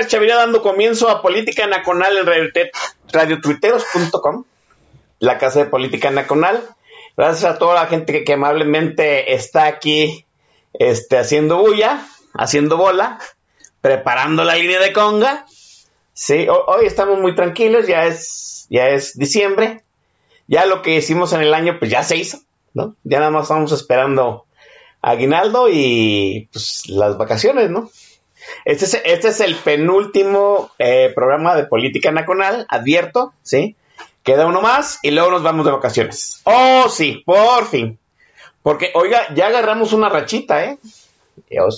[0.00, 2.70] Oscar Chavira dando comienzo a Política Nacional en
[3.12, 4.44] radiotuiteros.com,
[5.18, 6.62] la casa de Política Nacional.
[7.18, 10.24] Gracias a toda la gente que, amablemente está aquí
[10.72, 13.18] este, haciendo bulla, haciendo bola,
[13.82, 15.44] preparando la línea de conga.
[16.14, 19.84] Sí, ho- hoy estamos muy tranquilos, ya es, ya es diciembre.
[20.46, 22.38] Ya lo que hicimos en el año, pues ya se hizo,
[22.72, 22.96] ¿no?
[23.04, 24.46] Ya nada más estamos esperando
[25.02, 27.90] aguinaldo y pues las vacaciones, ¿no?
[28.64, 33.76] Este es, este es el penúltimo eh, programa de política nacional, advierto, ¿sí?
[34.22, 36.40] Queda uno más y luego nos vamos de vacaciones.
[36.44, 37.98] Oh, sí, por fin.
[38.62, 40.78] Porque, oiga, ya agarramos una rachita, ¿eh?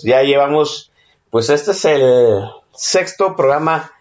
[0.03, 0.91] Ya llevamos,
[1.31, 3.93] pues este es el sexto programa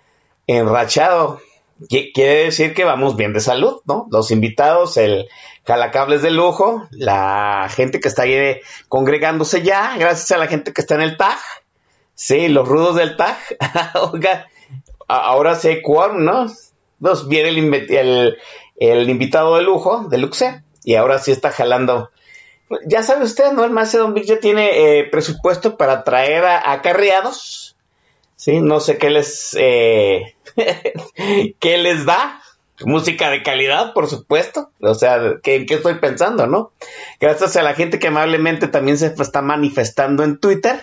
[0.48, 1.40] enrachado.
[1.90, 4.08] Qui- Quiere decir que vamos bien de salud, ¿no?
[4.12, 5.28] Los invitados, el
[5.66, 10.74] jalacables de lujo, la gente que está ahí eh, congregándose ya, gracias a la gente
[10.74, 11.38] que está en el TAG,
[12.24, 13.36] Sí, los rudos del TAG.
[15.08, 16.46] Ahora sé quórum, ¿no?
[17.00, 18.38] Nos viene el, inve- el,
[18.78, 22.12] el invitado de lujo, de Luxe, y ahora sí está jalando.
[22.86, 23.64] Ya sabe usted, ¿no?
[23.66, 27.76] El Macedon Big ya tiene eh, presupuesto para traer a acarreados.
[28.36, 30.36] Sí, no sé qué les, eh,
[31.60, 32.40] qué les da.
[32.86, 34.70] Música de calidad, por supuesto.
[34.80, 36.72] O sea, ¿qué, qué estoy pensando, no?
[37.20, 40.82] Gracias a la gente que amablemente también se está manifestando en Twitter.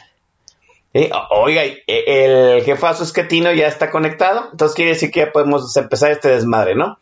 [0.93, 6.11] Oiga, eh, el jefazo esquetino ya está conectado, entonces quiere decir que ya podemos empezar
[6.11, 6.99] este desmadre, ¿no?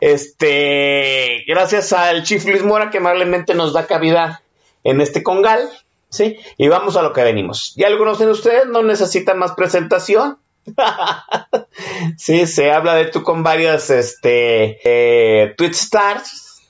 [0.00, 4.42] Este, gracias al Chief Luis Mora que amablemente nos da cabida
[4.84, 5.68] en este congal,
[6.08, 6.38] ¿sí?
[6.56, 7.74] Y vamos a lo que venimos.
[7.76, 10.38] Ya lo conocen ustedes, no necesita más presentación.
[12.16, 16.62] sí, se habla de tú con varias, este, eh, tweet stars,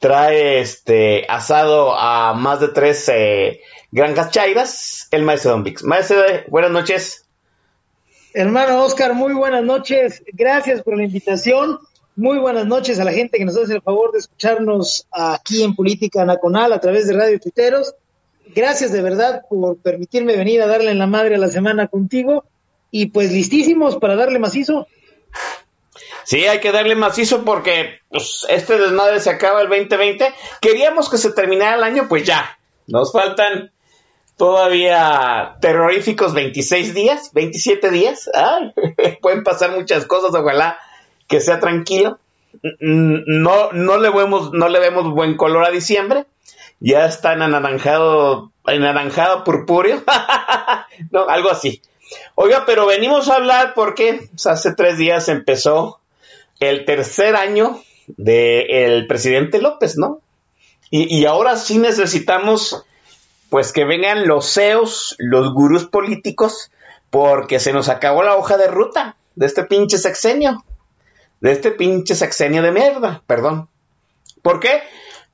[0.00, 3.60] trae este asado a más de tres eh,
[3.90, 5.82] granjas chairas, el maestro Don Vix.
[5.82, 7.24] Maestro, buenas noches.
[8.34, 10.22] Hermano Oscar, muy buenas noches.
[10.32, 11.78] Gracias por la invitación.
[12.14, 15.74] Muy buenas noches a la gente que nos hace el favor de escucharnos aquí en
[15.74, 17.94] Política Nacional a través de Radio Tuiteros.
[18.54, 22.44] Gracias de verdad por permitirme venir a darle en la madre a la semana contigo.
[22.90, 24.88] Y pues listísimos para darle macizo.
[26.24, 30.34] Sí, hay que darle macizo porque pues, este desmadre se acaba el 2020.
[30.60, 32.58] Queríamos que se terminara el año, pues ya.
[32.86, 33.70] Nos faltan
[34.38, 38.30] todavía terroríficos 26 días, 27 días.
[38.32, 38.72] Ay,
[39.22, 40.78] pueden pasar muchas cosas, ojalá
[41.26, 42.18] que sea tranquilo.
[42.80, 46.24] No, no le vemos, no le vemos buen color a diciembre.
[46.80, 50.02] Ya está en anaranjado, anaranjado purpúreo.
[51.10, 51.82] no, algo así.
[52.34, 56.00] Oiga, pero venimos a hablar porque hace tres días empezó
[56.60, 57.82] el tercer año
[58.16, 60.20] del presidente López, ¿no?
[60.90, 62.86] Y, y ahora sí necesitamos,
[63.50, 66.70] pues, que vengan los CEOs, los gurús políticos,
[67.10, 70.64] porque se nos acabó la hoja de ruta de este pinche sexenio.
[71.40, 73.68] De este pinche sexenio de mierda, perdón.
[74.42, 74.82] ¿Por qué?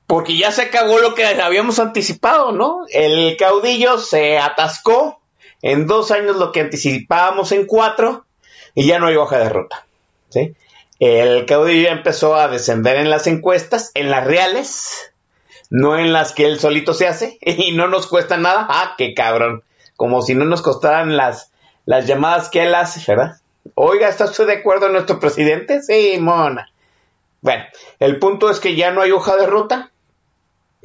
[0.07, 2.85] Porque ya se acabó lo que habíamos anticipado, ¿no?
[2.91, 5.21] El caudillo se atascó
[5.62, 8.27] en dos años lo que anticipábamos en cuatro
[8.75, 9.87] y ya no hay hoja de ruta,
[10.29, 10.55] ¿sí?
[11.00, 15.12] El caudillo empezó a descender en las encuestas, en las reales,
[15.76, 18.65] no en las que él solito se hace y no nos cuesta nada.
[18.71, 19.65] Ah, qué cabrón.
[19.97, 21.50] Como si no nos costaran las,
[21.85, 23.38] las llamadas que él hace, ¿verdad?
[23.75, 25.82] Oiga, ¿está usted de acuerdo en nuestro presidente?
[25.82, 26.71] Sí, mona.
[27.41, 27.65] Bueno,
[27.99, 29.91] el punto es que ya no hay hoja de ruta.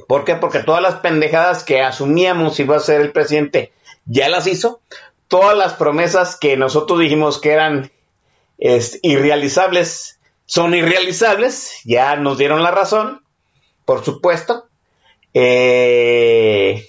[0.08, 0.34] ¿Por qué?
[0.34, 3.72] Porque todas las pendejadas que asumíamos iba a ser el presidente
[4.06, 4.80] ya las hizo.
[5.28, 7.92] Todas las promesas que nosotros dijimos que eran
[8.58, 11.78] es, irrealizables son irrealizables.
[11.84, 13.22] Ya nos dieron la razón,
[13.84, 14.66] por supuesto.
[15.34, 16.86] Eh,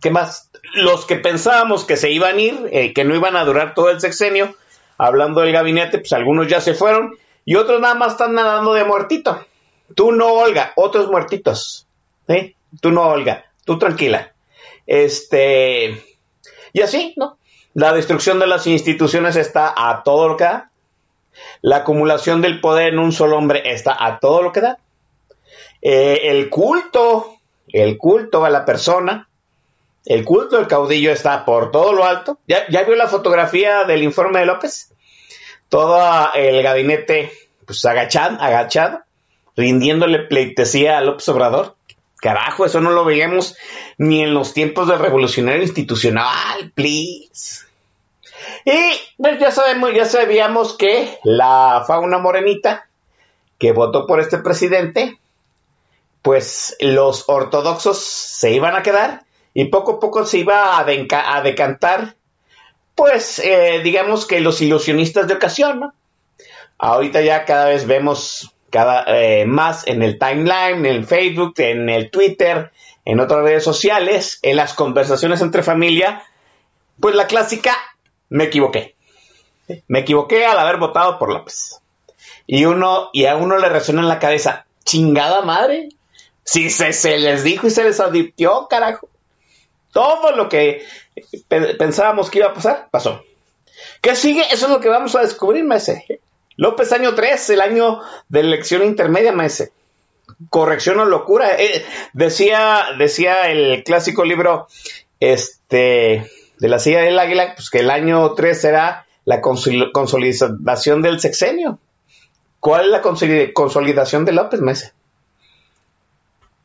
[0.00, 0.50] ¿Qué más?
[0.74, 3.90] Los que pensábamos que se iban a ir, eh, que no iban a durar todo
[3.90, 4.54] el sexenio,
[4.98, 8.84] hablando del gabinete, pues algunos ya se fueron y otros nada más están nadando de
[8.84, 9.44] muertito.
[9.94, 11.86] Tú no, Olga, otros muertitos.
[12.28, 12.54] ¿eh?
[12.80, 14.32] Tú no, Olga, tú tranquila.
[14.86, 16.02] Este,
[16.72, 17.38] y así, ¿no?
[17.74, 20.70] La destrucción de las instituciones está a todo lo que da.
[21.62, 24.78] La acumulación del poder en un solo hombre está a todo lo que da.
[25.82, 27.39] Eh, el culto,
[27.72, 29.28] el culto a la persona,
[30.06, 32.38] el culto del caudillo está por todo lo alto.
[32.46, 34.92] ¿Ya, vio la fotografía del informe de López?
[35.68, 37.32] Todo el gabinete
[37.66, 39.00] pues agachado, agachado,
[39.56, 41.76] rindiéndole pleitesía a López Obrador.
[42.16, 43.56] Carajo, eso no lo veíamos
[43.96, 47.66] ni en los tiempos del revolucionario institucional, please.
[48.64, 52.88] Y pues ya sabemos, ya sabíamos que la fauna morenita
[53.58, 55.19] que votó por este presidente,
[56.22, 59.24] pues los ortodoxos se iban a quedar
[59.54, 62.16] y poco a poco se iba a, decantar,
[62.94, 65.94] pues eh, digamos que los ilusionistas de ocasión, ¿no?
[66.78, 71.88] Ahorita ya cada vez vemos cada eh, más en el timeline, en el Facebook, en
[71.90, 72.70] el Twitter,
[73.04, 76.22] en otras redes sociales, en las conversaciones entre familia,
[77.00, 77.76] pues la clásica,
[78.28, 78.94] me equivoqué.
[79.88, 81.80] Me equivoqué al haber votado por López.
[82.46, 85.90] Y uno, y a uno le resuena en la cabeza, chingada madre.
[86.50, 89.08] Si se, se les dijo y se les advirtió, carajo.
[89.92, 90.84] Todo lo que
[91.78, 93.22] pensábamos que iba a pasar, pasó.
[94.00, 94.42] ¿Qué sigue?
[94.50, 96.20] Eso es lo que vamos a descubrir, Mese.
[96.56, 99.70] López año 3, el año de elección intermedia, Mese.
[100.48, 101.54] Corrección o locura.
[101.56, 104.66] Eh, decía, decía el clásico libro
[105.20, 111.20] este, de la silla del águila, pues que el año 3 será la consolidación del
[111.20, 111.78] sexenio.
[112.58, 114.94] ¿Cuál es la consolidación de López, Mese?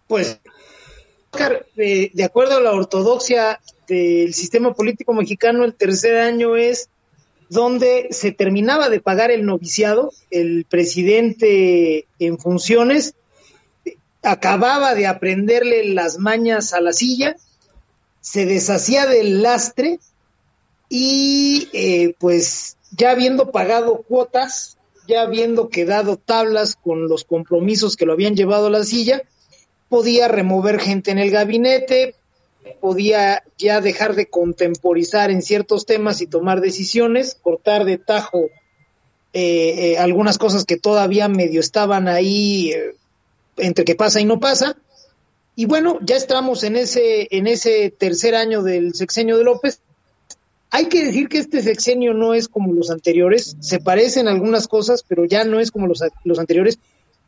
[0.08, 0.40] Pues
[1.78, 6.90] eh, de acuerdo a la ortodoxia del sistema político mexicano, el tercer año es
[7.50, 13.16] donde se terminaba de pagar el noviciado, el presidente en funciones
[14.26, 17.36] acababa de aprenderle las mañas a la silla,
[18.22, 20.00] se deshacía del lastre
[20.90, 28.06] y eh, pues ya habiendo pagado cuotas, ya habiendo quedado tablas con los compromisos que
[28.06, 29.22] lo habían llevado a la silla,
[29.90, 32.16] podía remover gente en el gabinete,
[32.80, 38.50] podía ya dejar de contemporizar en ciertos temas y tomar decisiones, cortar de tajo
[39.34, 42.96] eh, eh, algunas cosas que todavía medio estaban ahí eh,
[43.58, 44.78] entre que pasa y no pasa.
[45.56, 49.80] Y bueno, ya estamos en ese, en ese tercer año del sexenio de López.
[50.72, 55.04] Hay que decir que este sexenio no es como los anteriores, se parecen algunas cosas,
[55.08, 56.80] pero ya no es como los, los anteriores.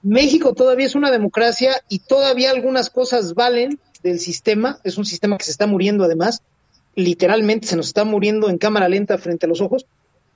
[0.03, 4.79] México todavía es una democracia y todavía algunas cosas valen del sistema.
[4.83, 6.41] Es un sistema que se está muriendo además.
[6.95, 9.85] Literalmente se nos está muriendo en cámara lenta frente a los ojos.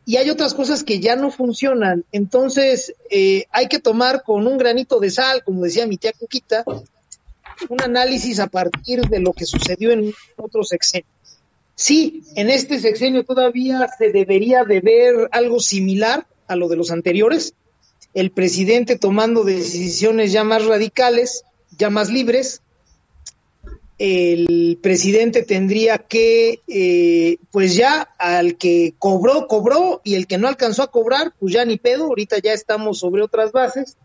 [0.06, 2.06] Y hay otras cosas que ya no funcionan.
[2.12, 6.64] Entonces eh, hay que tomar con un granito de sal, como decía mi tía Cuquita,
[7.69, 11.12] un análisis a partir de lo que sucedió en otros sexenios.
[11.75, 16.92] Sí, en este sexenio todavía se debería de ver algo similar a lo de los
[16.92, 17.54] anteriores,
[18.13, 21.44] el presidente tomando decisiones ya más radicales,
[21.78, 22.62] ya más libres.
[23.98, 30.47] El presidente tendría que, eh, pues ya al que cobró, cobró, y el que no
[30.47, 33.97] alcanzó a cobrar, pues ya ni pedo, ahorita ya estamos sobre otras bases.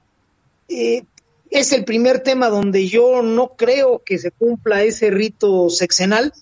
[0.68, 1.04] Eh,
[1.50, 6.32] es el primer tema donde yo no creo que se cumpla ese rito sexenal.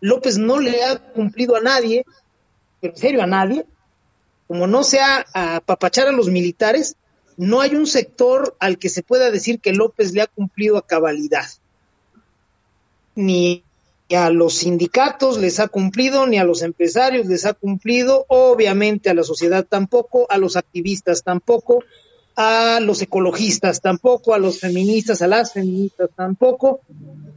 [0.00, 2.04] López no le ha cumplido a nadie,
[2.82, 3.66] en serio a nadie,
[4.48, 6.96] como no sea a papachar a los militares,
[7.40, 10.86] no hay un sector al que se pueda decir que López le ha cumplido a
[10.86, 11.46] cabalidad.
[13.14, 13.64] Ni
[14.14, 19.14] a los sindicatos les ha cumplido, ni a los empresarios les ha cumplido, obviamente a
[19.14, 21.82] la sociedad tampoco, a los activistas tampoco,
[22.36, 26.80] a los ecologistas tampoco, a los feministas, a las feministas tampoco.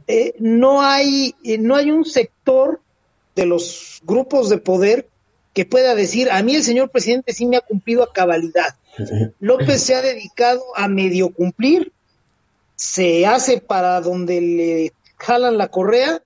[0.06, 2.78] Eh, no, hay, eh, no hay un sector
[3.34, 5.08] de los grupos de poder
[5.54, 8.76] que pueda decir, a mí el señor presidente sí me ha cumplido a cabalidad.
[9.38, 11.92] López se ha dedicado a medio cumplir,
[12.74, 16.22] se hace para donde le jalan la correa,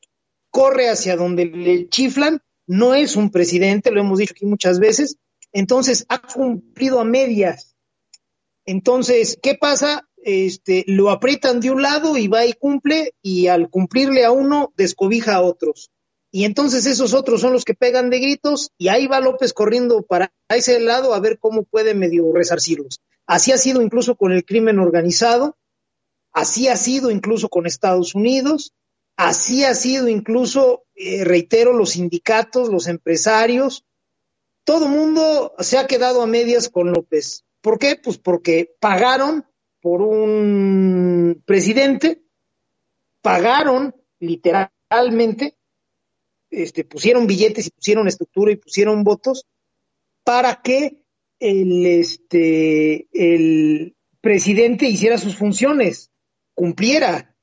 [0.51, 5.17] corre hacia donde le chiflan, no es un presidente, lo hemos dicho aquí muchas veces,
[5.53, 7.77] entonces ha cumplido a medias.
[8.65, 10.09] Entonces, ¿qué pasa?
[10.17, 14.73] Este, lo aprietan de un lado y va y cumple, y al cumplirle a uno,
[14.77, 15.91] descobija a otros
[16.31, 20.03] y entonces esos otros son los que pegan de gritos y ahí va López corriendo
[20.03, 23.01] para ese lado a ver cómo puede medio resarcirlos.
[23.27, 25.57] Así ha sido incluso con el crimen organizado,
[26.33, 28.73] así ha sido incluso con Estados Unidos,
[29.19, 33.85] Así ha sido incluso, eh, reitero, los sindicatos, los empresarios,
[34.65, 37.45] todo mundo se ha quedado a medias con López.
[37.61, 37.97] ¿Por qué?
[37.97, 39.45] Pues porque pagaron
[39.83, 42.23] por un presidente,
[43.21, 45.58] pagaron literalmente,
[46.51, 49.47] este, pusieron billetes y pusieron estructura y pusieron votos
[50.25, 51.03] para que
[51.41, 56.11] el, este, el presidente hiciera sus funciones,
[56.55, 57.37] cumpliera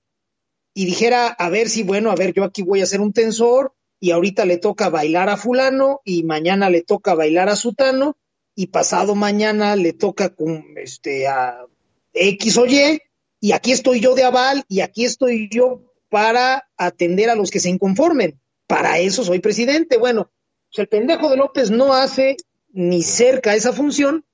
[0.74, 3.74] y dijera, a ver si, bueno, a ver, yo aquí voy a hacer un tensor
[4.00, 8.17] y ahorita le toca bailar a fulano y mañana le toca bailar a sutano
[8.55, 10.35] y pasado mañana le toca
[10.75, 11.65] este, a
[12.13, 13.00] X o Y
[13.39, 17.59] y aquí estoy yo de aval y aquí estoy yo para atender a los que
[17.59, 18.39] se inconformen.
[18.67, 19.98] Para eso soy presidente.
[19.98, 20.31] Bueno,
[20.69, 22.38] pues el pendejo de López no hace
[22.69, 24.25] ni cerca esa función.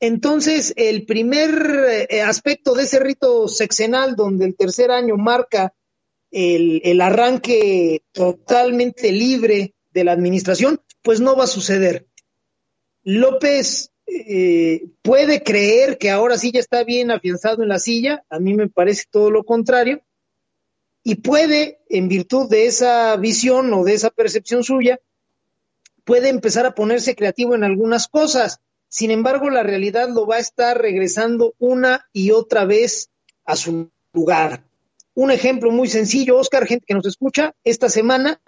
[0.00, 5.74] Entonces, el primer eh, aspecto de ese rito sexenal, donde el tercer año marca
[6.30, 12.06] el, arranque totalmente libre de la administración, pues no va a suceder.
[13.02, 18.38] López eh, puede creer que ahora sí ya está bien afianzado en la silla, a
[18.38, 20.02] mí me parece todo lo contrario,
[21.02, 25.00] y puede, en virtud de esa visión o de esa percepción suya,
[26.04, 28.60] puede empezar a ponerse creativo en algunas cosas.
[28.88, 33.10] Sin embargo, la realidad lo va a estar regresando una y otra vez
[33.44, 34.64] a su lugar.
[35.14, 38.40] Un ejemplo muy sencillo, Oscar, gente que nos escucha, esta semana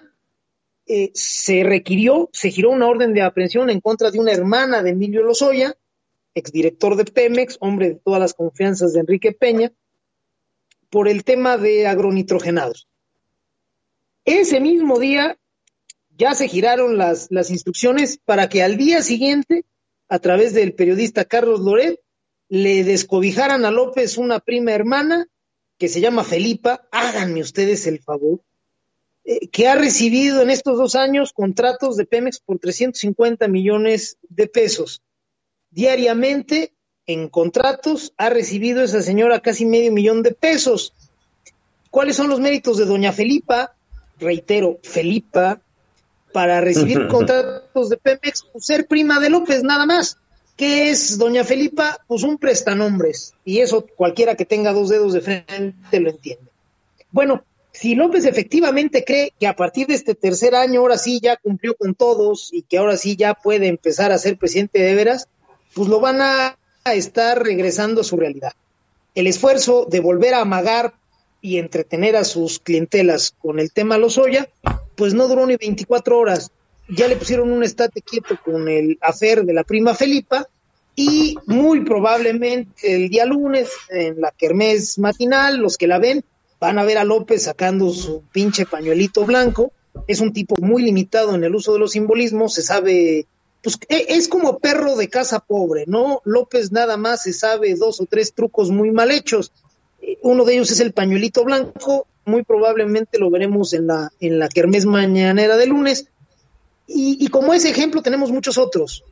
[0.87, 4.91] eh, se requirió, se giró una orden de aprehensión en contra de una hermana de
[4.91, 5.77] Emilio Lozoya,
[6.35, 9.73] exdirector de Pemex, hombre de todas las confianzas de Enrique Peña,
[10.93, 12.87] por el tema de agronitrogenados.
[14.27, 15.39] Ese mismo día
[16.19, 19.65] ya se giraron las, las instrucciones para que al día siguiente,
[20.11, 21.99] a través del periodista Carlos Loret,
[22.51, 25.27] le descobijaran a López una prima hermana
[25.79, 28.43] que se llama Felipa, háganme ustedes el favor,
[29.25, 34.47] eh, que ha recibido en estos dos años contratos de Pemex por 350 millones de
[34.47, 35.01] pesos.
[35.71, 36.75] Diariamente,
[37.07, 40.93] en contratos, ha recibido esa señora casi medio millón de pesos.
[41.91, 43.75] ¿Cuáles son los méritos de doña Felipa?
[44.19, 45.61] Reitero, Felipa,
[46.33, 50.19] para recibir contratos de Pemex, pues ser prima de López, nada más.
[50.57, 51.99] ¿Qué es doña Felipa?
[52.07, 53.35] Pues un prestanombres.
[53.45, 56.51] Y eso cualquiera que tenga dos dedos de frente lo entiende.
[57.11, 61.37] Bueno, si López efectivamente cree que a partir de este tercer año ahora sí ya
[61.37, 65.27] cumplió con todos y que ahora sí ya puede empezar a ser presidente de veras,
[65.75, 68.53] pues lo van a estar regresando a su realidad.
[69.15, 70.95] El esfuerzo de volver a amagar
[71.41, 74.49] y entretener a sus clientelas con el tema Lozoya,
[74.97, 76.51] pues no duró ni 24 horas.
[76.89, 80.47] Ya le pusieron un estate quieto con el afer de la prima Felipa
[80.95, 86.25] y muy probablemente el día lunes en la kermés matinal, los que la ven,
[86.61, 89.73] van a ver a López sacando su pinche pañuelito blanco.
[90.07, 93.27] Es un tipo muy limitado en el uso de los simbolismos, se sabe,
[93.63, 96.21] pues e, es como perro de casa pobre, ¿no?
[96.25, 99.53] López nada más se sabe dos o tres trucos muy mal hechos.
[100.01, 104.39] Eh, uno de ellos es el pañuelito blanco, muy probablemente lo veremos en la, en
[104.39, 106.09] la kermés mañanera de lunes.
[106.87, 109.05] Y, y como ese ejemplo tenemos muchos otros.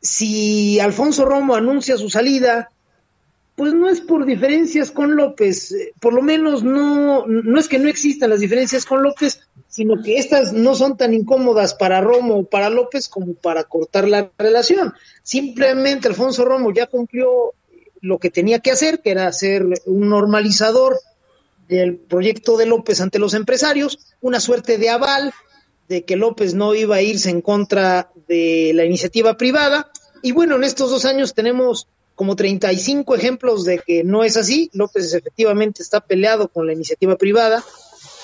[0.00, 2.70] Si Alfonso Romo anuncia su salida,
[3.56, 7.78] pues no es por diferencias con López, eh, por lo menos no, no es que
[7.78, 9.40] no existan las diferencias con López,
[9.70, 14.08] sino que estas no son tan incómodas para Romo o para López como para cortar
[14.08, 14.92] la relación.
[15.22, 17.54] Simplemente Alfonso Romo ya cumplió
[18.00, 20.98] lo que tenía que hacer, que era ser un normalizador
[21.68, 25.32] del proyecto de López ante los empresarios, una suerte de aval
[25.88, 29.90] de que López no iba a irse en contra de la iniciativa privada.
[30.20, 31.86] Y bueno, en estos dos años tenemos
[32.16, 34.68] como 35 ejemplos de que no es así.
[34.72, 37.64] López efectivamente está peleado con la iniciativa privada.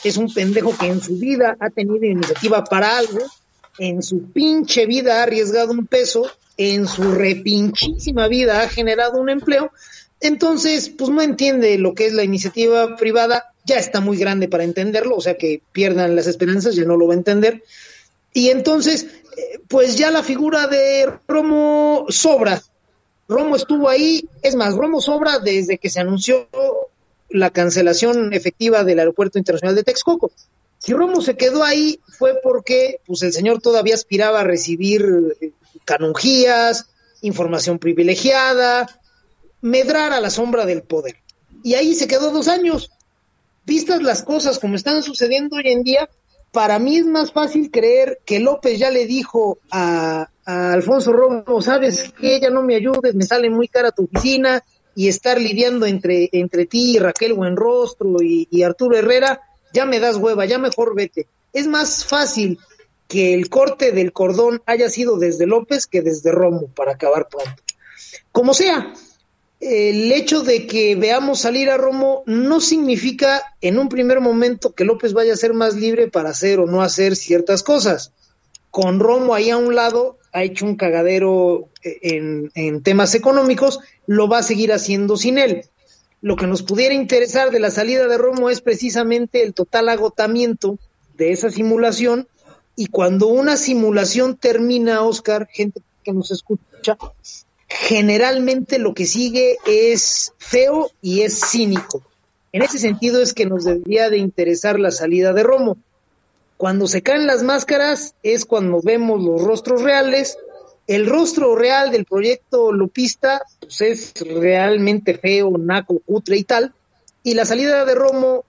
[0.04, 3.18] Es un pendejo que en su vida ha tenido iniciativa para algo.
[3.78, 6.30] En su pinche vida ha arriesgado un peso.
[6.56, 9.70] En su repinchísima vida ha generado un empleo.
[10.20, 13.52] Entonces, pues no entiende lo que es la iniciativa privada.
[13.64, 15.16] Ya está muy grande para entenderlo.
[15.16, 17.62] O sea que pierdan las esperanzas, ya no lo va a entender.
[18.32, 22.62] Y entonces, eh, pues ya la figura de Romo sobra
[23.28, 26.48] Romo estuvo ahí, es más, Romo sobra desde que se anunció
[27.30, 30.30] la cancelación efectiva del Aeropuerto Internacional de Texcoco.
[30.78, 35.04] Si Romo se quedó ahí fue porque pues el señor todavía aspiraba a recibir
[35.40, 35.52] eh,
[35.84, 36.86] canonjías,
[37.22, 38.86] información privilegiada,
[39.60, 41.16] medrar a la sombra del poder.
[41.62, 42.90] Y ahí se quedó dos años.
[43.64, 46.08] Vistas las cosas como están sucediendo hoy en día,
[46.52, 52.12] para mí es más fácil creer que López ya le dijo a, Alfonso Romo, sabes
[52.12, 54.62] que ella no me ayudes, me sale muy cara tu oficina
[54.96, 60.16] y estar lidiando entre, entre ti, Raquel Buenrostro y, y Arturo Herrera, ya me das
[60.16, 61.28] hueva, ya mejor vete.
[61.52, 62.58] Es más fácil
[63.06, 67.62] que el corte del cordón haya sido desde López que desde Romo para acabar pronto.
[68.32, 68.94] Como sea,
[69.60, 74.84] el hecho de que veamos salir a Romo no significa en un primer momento que
[74.84, 78.12] López vaya a ser más libre para hacer o no hacer ciertas cosas.
[78.70, 81.68] Con Romo ahí a un lado ha hecho un cagadero
[82.02, 85.64] en, temas económicos, lo va a seguir haciendo sin él.
[86.22, 90.78] Lo que nos pudiera interesar de la salida de Romo es precisamente el total agotamiento
[91.16, 92.28] de esa simulación
[92.74, 96.98] y cuando una simulación termina, Oscar, gente que nos escucha,
[97.68, 102.02] generalmente lo que sigue es feo y es cínico.
[102.52, 105.76] En ese sentido es que nos debería de interesar la salida de Romo.
[106.56, 110.38] Cuando se caen las máscaras es cuando vemos los rostros reales.
[110.86, 116.72] El rostro real del proyecto Lupista pues es realmente feo, naco, cutre y tal.
[117.24, 118.44] Y la salida de Romo,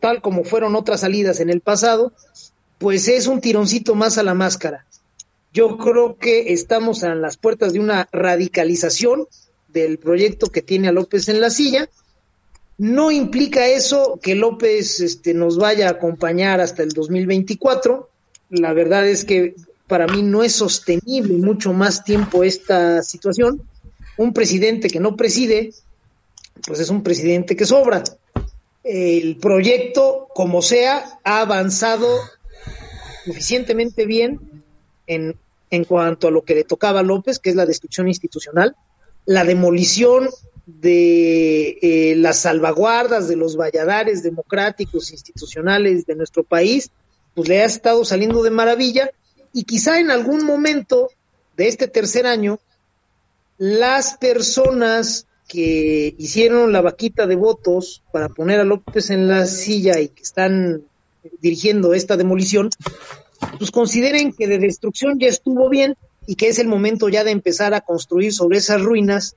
[0.00, 2.12] tal como fueron otras salidas en el pasado,
[2.78, 4.86] pues es un tironcito más a la máscara.
[5.52, 9.26] Yo creo que estamos en las puertas de una radicalización
[9.68, 11.90] del proyecto que tiene a López en la silla.
[12.78, 18.08] No implica eso que López este, nos vaya a acompañar hasta el 2024.
[18.48, 19.54] La verdad es que
[19.92, 23.60] para mí no es sostenible mucho más tiempo esta situación.
[24.16, 25.74] Un presidente que no preside,
[26.66, 28.02] pues es un presidente que sobra.
[28.82, 32.08] El proyecto, como sea, ha avanzado
[33.26, 34.40] suficientemente bien
[35.06, 35.36] en,
[35.70, 38.74] en cuanto a lo que le tocaba a López, que es la destrucción institucional,
[39.26, 40.30] la demolición
[40.64, 46.90] de eh, las salvaguardas de los valladares democráticos institucionales de nuestro país,
[47.34, 49.10] pues le ha estado saliendo de maravilla
[49.52, 51.10] y quizá en algún momento
[51.56, 52.58] de este tercer año
[53.58, 60.00] las personas que hicieron la vaquita de votos para poner a López en la silla
[60.00, 60.82] y que están
[61.40, 62.70] dirigiendo esta demolición,
[63.58, 67.32] pues consideren que de destrucción ya estuvo bien y que es el momento ya de
[67.32, 69.36] empezar a construir sobre esas ruinas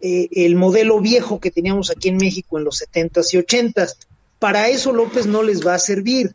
[0.00, 3.96] eh, el modelo viejo que teníamos aquí en México en los 70s y 80s.
[4.38, 6.34] Para eso López no les va a servir.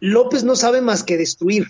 [0.00, 1.68] López no sabe más que destruir.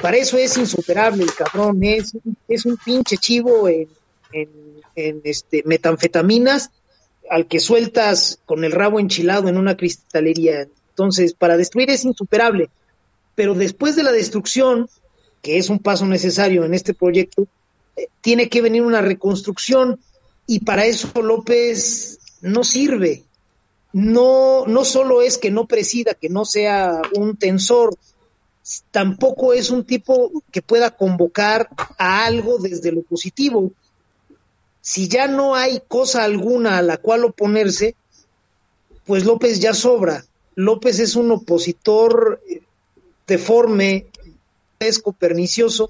[0.00, 2.12] Para eso es insuperable el cabrón, es,
[2.48, 3.88] es un pinche chivo en,
[4.32, 4.48] en,
[4.94, 6.70] en este, metanfetaminas
[7.30, 10.68] al que sueltas con el rabo enchilado en una cristalería.
[10.90, 12.70] Entonces, para destruir es insuperable.
[13.34, 14.88] Pero después de la destrucción,
[15.42, 17.46] que es un paso necesario en este proyecto,
[17.96, 20.00] eh, tiene que venir una reconstrucción
[20.46, 23.24] y para eso López no sirve.
[23.92, 27.96] No, no solo es que no presida, que no sea un tensor,
[28.90, 33.72] tampoco es un tipo que pueda convocar a algo desde lo positivo.
[34.80, 37.94] Si ya no hay cosa alguna a la cual oponerse,
[39.04, 40.24] pues López ya sobra.
[40.54, 42.62] López es un opositor eh,
[43.26, 44.06] deforme,
[44.78, 45.88] pesco, pernicioso,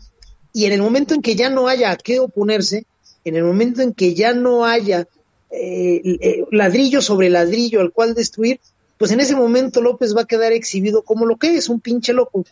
[0.53, 2.87] y en el momento en que ya no haya a qué oponerse,
[3.25, 5.07] en el momento en que ya no haya
[5.51, 8.61] eh, eh, ladrillo sobre ladrillo al cual destruir,
[8.99, 12.13] pues en ese momento López va a quedar exhibido como lo que es, un pinche
[12.13, 12.45] loco.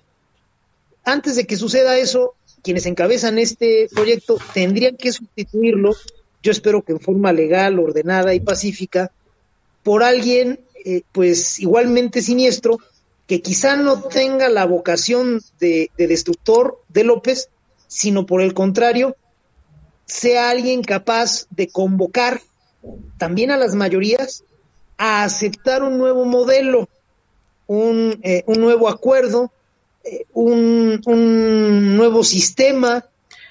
[1.05, 5.95] Antes de que suceda eso, quienes encabezan este proyecto tendrían que sustituirlo,
[6.43, 9.13] yo espero que en forma legal, ordenada y pacífica,
[9.83, 12.79] por alguien eh, pues igualmente siniestro,
[13.27, 17.49] que quizá no tenga la vocación de, de, destructor de López,
[17.87, 19.17] sino por el contrario,
[20.05, 22.43] sea alguien capaz de convocar
[23.19, 24.45] también a las mayorías
[24.99, 26.89] a aceptar un nuevo modelo,
[27.67, 29.51] un, eh, nuevo acuerdo,
[30.33, 33.07] un, nuevo sistema,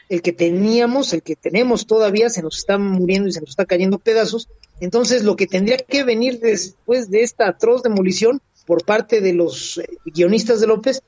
[0.09, 3.65] el que teníamos, el que tenemos todavía, se nos está muriendo y se nos está
[3.65, 4.49] cayendo pedazos.
[4.79, 9.77] Entonces, lo que tendría que venir después de esta atroz demolición por parte de los
[9.77, 11.01] eh, guionistas de López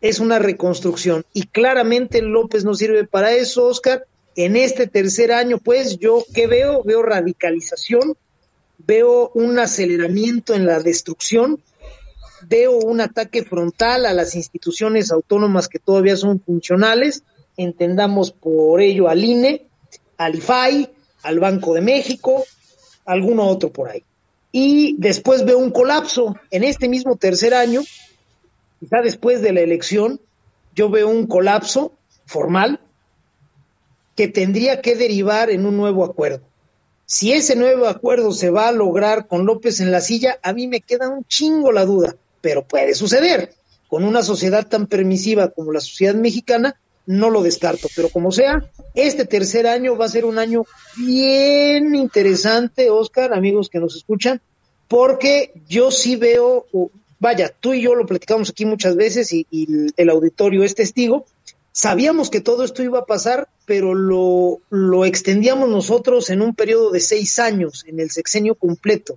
[0.00, 1.24] es una reconstrucción.
[1.32, 4.06] Y claramente López no sirve para eso, Oscar.
[4.34, 6.82] En este tercer año, pues, yo qué veo?
[6.82, 8.16] Veo radicalización,
[8.78, 11.60] veo un aceleramiento en la destrucción,
[12.48, 17.22] veo un ataque frontal a las instituciones autónomas que todavía son funcionales,
[17.56, 19.66] entendamos por ello al INE,
[20.16, 20.90] al IFAI,
[21.22, 22.44] al Banco de México,
[23.04, 24.04] alguno otro por ahí
[24.52, 26.36] y después veo un colapso.
[26.50, 27.80] En este mismo tercer año,
[28.78, 30.20] quizá después de la elección,
[30.74, 31.92] yo veo un colapso
[32.26, 32.80] formal
[34.14, 36.42] que tendría que derivar en un nuevo acuerdo.
[37.06, 40.68] Si ese nuevo acuerdo se va a lograr con López en la silla, a mí
[40.68, 43.54] me queda un chingo la duda, pero puede suceder.
[43.88, 48.70] Con una sociedad tan permisiva como la sociedad mexicana, no lo descarto, pero como sea,
[48.94, 50.64] este tercer año va a ser un año
[50.98, 54.42] bien interesante, Oscar, amigos que nos escuchan,
[54.88, 56.66] porque yo sí veo
[57.22, 59.46] vaya, tú y yo lo platicamos aquí muchas veces y,
[59.96, 61.24] el auditorio es testigo,
[61.70, 66.90] sabíamos que todo esto iba a pasar, pero lo, lo extendíamos nosotros en un periodo
[66.90, 69.16] de seis años, en el sexenio completo.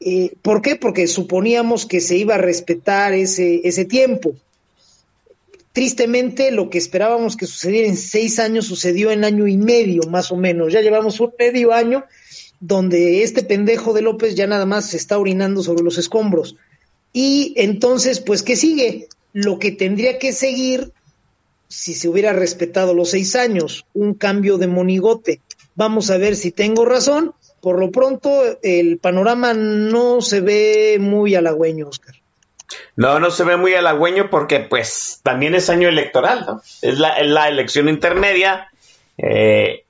[0.00, 0.76] Eh, ¿Por qué?
[0.76, 4.34] Porque suponíamos que se iba a respetar ese, ese tiempo.
[5.72, 10.32] Tristemente, lo que esperábamos que sucediera en seis años sucedió en año y medio, más
[10.32, 10.72] o menos.
[10.72, 12.04] Ya llevamos un medio año
[12.60, 16.56] donde este pendejo de López ya nada más se está orinando sobre los escombros.
[17.12, 19.08] Y entonces, pues, ¿qué sigue?
[19.32, 20.92] Lo que tendría que seguir,
[21.68, 25.40] si se hubiera respetado los seis años, un cambio de monigote.
[25.74, 27.34] Vamos a ver si tengo razón.
[27.66, 28.30] Por lo pronto,
[28.62, 32.14] el panorama no se ve muy halagüeño, Oscar.
[32.94, 36.62] No, no se ve muy halagüeño porque pues también es año electoral, ¿no?
[36.80, 38.68] Es la, elección intermedia
[39.18, 39.82] eh,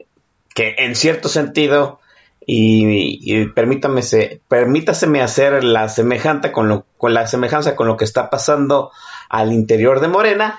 [0.54, 2.00] que en cierto sentido,
[2.46, 4.00] y, permítame,
[4.48, 8.90] permítaseme hacer la semejante con, lo, con la semejanza con lo que está pasando
[9.28, 10.58] al interior de Morena,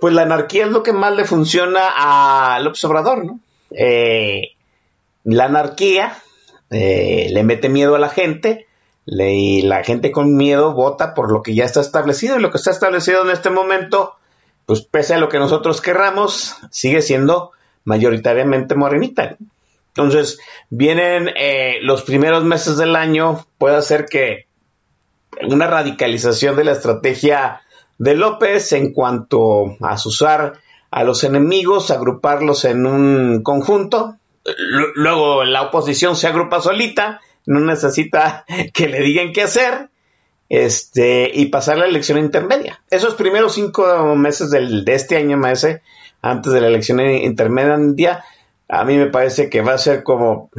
[0.00, 3.38] pues la anarquía es lo que más le funciona al observador, ¿no?
[3.70, 4.56] Eh,
[5.22, 6.16] la anarquía
[6.70, 8.66] eh, le mete miedo a la gente,
[9.06, 12.58] y la gente con miedo vota por lo que ya está establecido y lo que
[12.58, 14.14] está establecido en este momento,
[14.66, 17.50] pues pese a lo que nosotros querramos, sigue siendo
[17.84, 19.36] mayoritariamente morenita.
[19.88, 24.46] Entonces, vienen eh, los primeros meses del año, puede ser que
[25.48, 27.62] una radicalización de la estrategia
[27.98, 34.16] de López en cuanto a usar a los enemigos, agruparlos en un conjunto,
[34.94, 39.90] luego la oposición se agrupa solita, no necesita que le digan qué hacer
[40.50, 42.82] este, y pasar la elección intermedia.
[42.90, 45.82] Esos primeros cinco meses del, de este año, maese,
[46.22, 48.24] antes de la elección intermedia,
[48.68, 50.50] a mí me parece que va a ser como,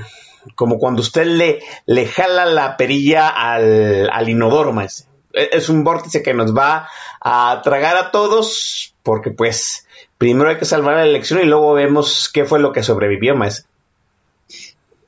[0.55, 5.05] como cuando usted le, le jala la perilla al, al inodoro, maese.
[5.33, 6.87] E, es un vórtice que nos va
[7.19, 12.29] a tragar a todos, porque pues primero hay que salvar la elección y luego vemos
[12.33, 13.63] qué fue lo que sobrevivió, maese.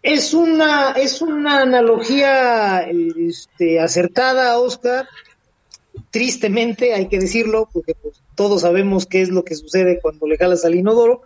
[0.04, 5.08] Es una, es una analogía este, acertada, Oscar.
[6.12, 10.38] Tristemente, hay que decirlo, porque pues, todos sabemos qué es lo que sucede cuando le
[10.38, 11.22] jalas al inodoro.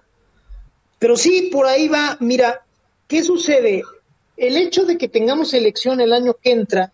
[0.99, 2.17] Pero sí, por ahí va.
[2.19, 2.65] Mira,
[3.07, 3.81] ¿qué sucede?
[4.37, 6.93] El hecho de que tengamos elección el año que entra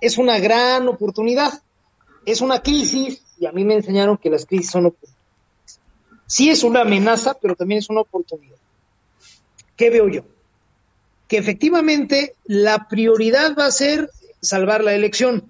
[0.00, 1.60] es una gran oportunidad.
[2.24, 5.80] Es una crisis, y a mí me enseñaron que las crisis son oportunidades.
[6.28, 8.58] Sí es una amenaza, pero también es una oportunidad.
[9.76, 10.22] ¿Qué veo yo?
[11.30, 15.48] Que efectivamente la prioridad va a ser salvar la elección.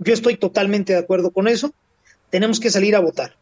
[0.00, 1.72] Yo estoy totalmente de acuerdo con eso.
[2.28, 3.36] Tenemos que salir a votar.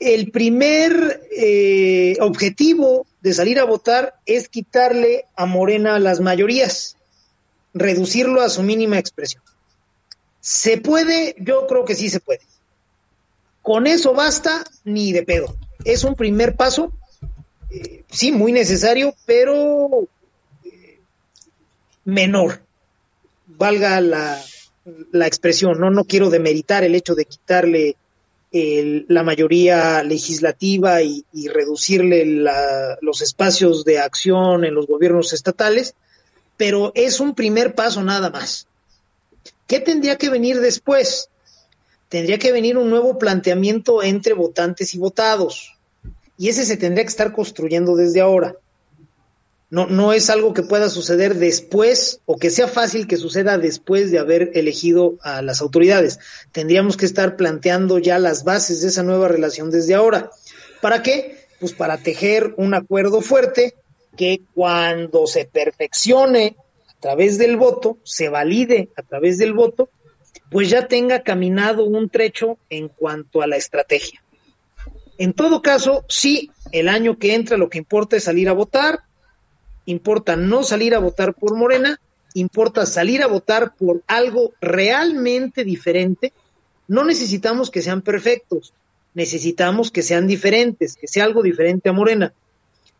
[0.00, 6.96] El primer eh, objetivo de salir a votar es quitarle a Morena las mayorías,
[7.74, 9.42] reducirlo a su mínima expresión.
[10.40, 11.36] ¿Se puede?
[11.38, 12.40] Yo creo que sí se puede.
[13.60, 15.54] Con eso basta, ni de pedo.
[15.84, 16.94] Es un primer paso
[18.10, 20.08] sí, muy necesario, pero
[20.64, 21.00] eh,
[22.04, 22.62] menor,
[23.46, 24.40] valga la,
[25.12, 25.90] la, expresión, ¿no?
[25.90, 27.96] No quiero demeritar el hecho de quitarle
[29.08, 32.24] la mayoría legislativa y, reducirle
[33.00, 35.94] los espacios de acción en los gobiernos estatales,
[36.56, 38.66] pero es un primer paso nada más.
[39.66, 41.28] ¿Qué tendría que venir después?
[42.08, 45.75] Tendría que venir un nuevo planteamiento entre votantes y votados
[46.38, 48.56] y ese se tendría que estar construyendo desde ahora.
[49.68, 54.12] No, no es algo que pueda suceder después o que sea fácil que suceda después
[54.12, 56.20] de haber elegido a las autoridades.
[56.52, 60.30] Tendríamos que estar planteando ya las bases de esa nueva relación desde ahora.
[60.80, 61.36] ¿Para qué?
[61.58, 63.74] Pues para tejer un acuerdo fuerte
[64.16, 66.56] que cuando se perfeccione
[66.88, 69.90] a través del voto, se valide a través del voto,
[70.50, 74.22] pues ya tenga caminado un trecho en cuanto a la estrategia.
[75.18, 79.00] En todo caso, sí, el año que entra lo que importa es salir a votar,
[79.86, 82.00] importa no salir a votar por Morena,
[82.34, 86.32] importa salir a votar por algo realmente diferente.
[86.88, 88.74] No necesitamos que sean perfectos,
[89.14, 92.34] necesitamos que sean diferentes, que sea algo diferente a Morena.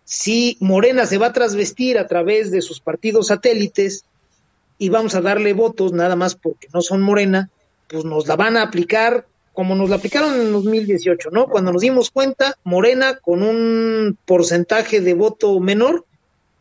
[0.04, 4.04] Si Morena se va a trasvestir a través de sus partidos satélites
[4.78, 7.50] y vamos a darle votos nada más porque no son Morena,
[7.88, 9.26] pues nos la van a aplicar
[9.56, 11.46] como nos la aplicaron en 2018, ¿no?
[11.46, 16.04] Cuando nos dimos cuenta, Morena, con un porcentaje de voto menor,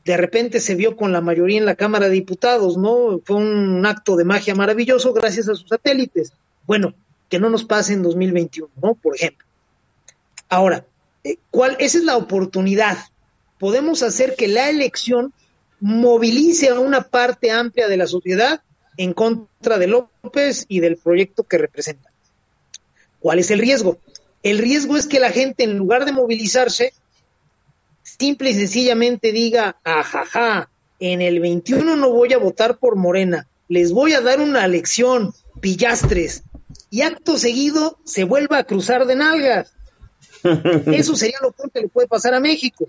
[0.05, 3.19] de repente se vio con la mayoría en la Cámara de Diputados, ¿no?
[3.25, 6.31] Fue un acto de magia maravilloso gracias a sus satélites.
[6.65, 6.93] Bueno,
[7.27, 8.95] que no nos pase en 2021, ¿no?
[8.95, 9.45] Por ejemplo.
[10.47, 10.85] Ahora,
[11.25, 11.75] eh, ¿cuál?
[11.79, 12.97] Esa es la oportunidad.
[13.59, 15.33] Podemos hacer que la elección
[15.81, 18.61] movilice a una parte amplia de la sociedad
[18.95, 22.14] en contra de López y del proyecto que representa.
[23.25, 23.97] ¿Cuál es el riesgo?
[24.43, 26.93] El riesgo es que la gente, en lugar de movilizarse,
[28.03, 33.91] simple y sencillamente diga, ajaja, en el 21 no voy a votar por Morena, les
[33.91, 36.43] voy a dar una lección, pillastres,
[36.91, 39.73] y acto seguido se vuelva a cruzar de nalgas.
[40.85, 42.85] Eso sería lo que le puede pasar a México.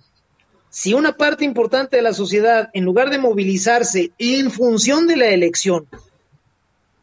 [0.68, 5.28] Si una parte importante de la sociedad, en lugar de movilizarse en función de la
[5.28, 5.88] elección,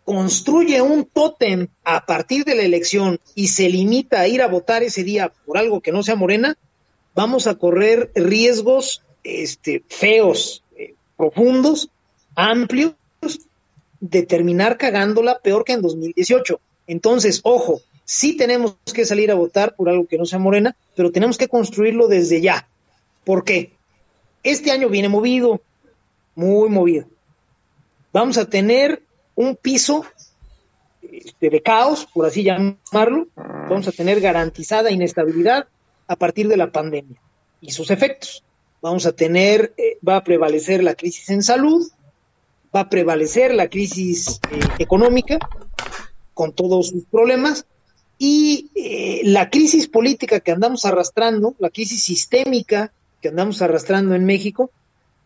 [0.06, 4.84] construye un tótem a partir de la elección y se limita a ir a votar
[4.84, 6.58] ese día por algo que no sea morena,
[7.16, 11.90] vamos a correr riesgos este, feos, eh, profundos,
[12.36, 12.94] amplios,
[14.00, 16.60] de terminar cagándola peor que en 2018.
[16.88, 21.12] Entonces, ojo, sí tenemos que salir a votar por algo que no sea morena, pero
[21.12, 22.68] tenemos que construirlo desde ya.
[23.24, 23.72] ¿Por qué?
[24.44, 25.62] Este año viene movido,
[26.36, 27.06] muy movido.
[28.12, 29.02] Vamos a tener
[29.36, 30.06] un piso
[31.02, 33.28] este, de caos, por así llamarlo.
[33.36, 35.68] Vamos a tener garantizada inestabilidad
[36.08, 37.20] a partir de la pandemia
[37.62, 38.44] y sus efectos.
[38.82, 41.90] Vamos a tener, eh, va a prevalecer la crisis en salud,
[42.76, 45.40] va a prevalecer la crisis eh, económica
[46.34, 47.66] con todos sus problemas
[48.18, 52.92] y eh, la crisis política que andamos arrastrando, la crisis sistémica
[53.22, 54.72] que andamos arrastrando en México,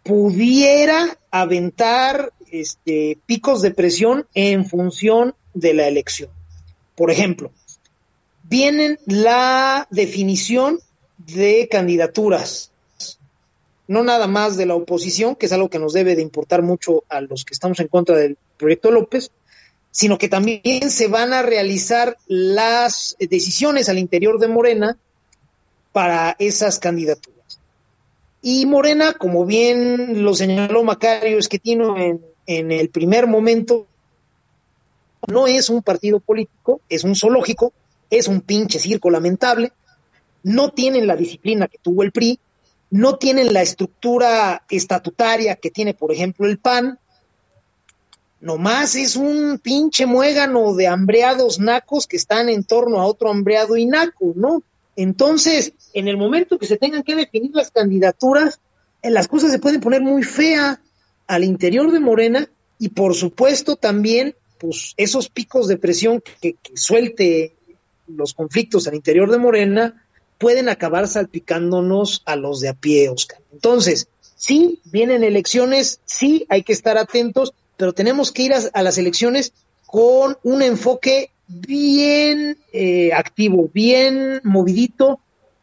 [0.03, 6.29] pudiera aventar este, picos de presión en función de la elección.
[6.95, 7.51] Por ejemplo,
[8.43, 10.79] vienen la definición
[11.17, 12.71] de candidaturas,
[13.87, 17.03] no nada más de la oposición, que es algo que nos debe de importar mucho
[17.09, 19.31] a los que estamos en contra del proyecto López,
[19.91, 24.97] sino que también se van a realizar las decisiones al interior de Morena
[25.91, 27.59] para esas candidaturas.
[28.41, 33.85] Y Morena, como bien lo señaló Macario Esquetino en, en el primer momento,
[35.27, 37.73] no es un partido político, es un zoológico,
[38.09, 39.73] es un pinche circo lamentable,
[40.43, 42.39] no tienen la disciplina que tuvo el PRI,
[42.89, 46.97] no tienen la estructura estatutaria que tiene, por ejemplo, el PAN,
[48.39, 53.75] nomás es un pinche muégano de hambreados nacos que están en torno a otro hambreado
[53.75, 54.63] y naco, ¿no?
[54.95, 58.61] Entonces, en el momento que se tengan que definir las candidaturas,
[59.01, 60.79] eh, las cosas se pueden poner muy fea
[61.27, 66.75] al interior de Morena y por supuesto también pues esos picos de presión que, que
[66.75, 67.55] suelte
[68.07, 70.03] los conflictos al interior de Morena
[70.37, 73.39] pueden acabar salpicándonos a los de a pie, Oscar.
[73.51, 78.97] Entonces, sí, vienen elecciones, sí, hay que estar atentos, pero tenemos que ir a, las
[78.97, 79.53] elecciones
[79.85, 85.19] con un enfoque bien eh, activo, bien movidito,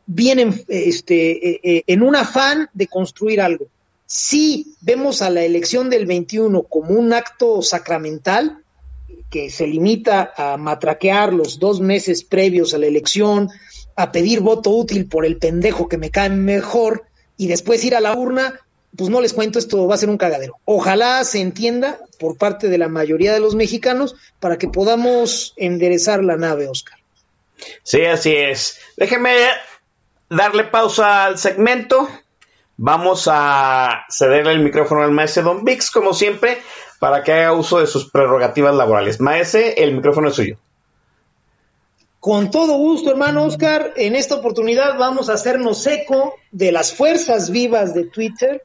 [0.06, 3.66] bien en, este, eh, eh, en un afán de construir algo.
[4.06, 8.62] Si vemos a la elección del 21 como un acto sacramental,
[9.30, 13.50] que se limita a matraquear los dos meses previos a la elección,
[13.96, 17.04] a pedir voto útil por el pendejo que me cae mejor
[17.36, 18.60] y después ir a la urna,
[18.96, 20.58] pues no les cuento, esto va a ser un cagadero.
[20.64, 26.22] Ojalá se entienda por parte de la mayoría de los mexicanos para que podamos enderezar
[26.22, 26.98] la nave, Oscar.
[27.82, 28.78] Sí, así es.
[28.96, 29.32] Déjeme
[30.28, 32.08] darle pausa al segmento.
[32.76, 36.58] Vamos a cederle el micrófono al maestro Don Vix, como siempre,
[36.98, 39.20] para que haga uso de sus prerrogativas laborales.
[39.20, 40.56] Maese, el micrófono es suyo.
[42.24, 43.92] Con todo gusto, hermano Oscar.
[43.96, 48.62] En esta oportunidad vamos a hacernos eco de las fuerzas vivas de Twitter,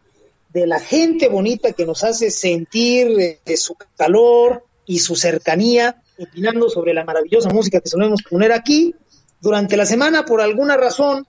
[0.53, 6.69] de la gente bonita que nos hace sentir de, su calor y su cercanía, opinando
[6.69, 8.95] sobre la maravillosa música que solemos poner aquí.
[9.41, 11.27] Durante la semana, por alguna razón,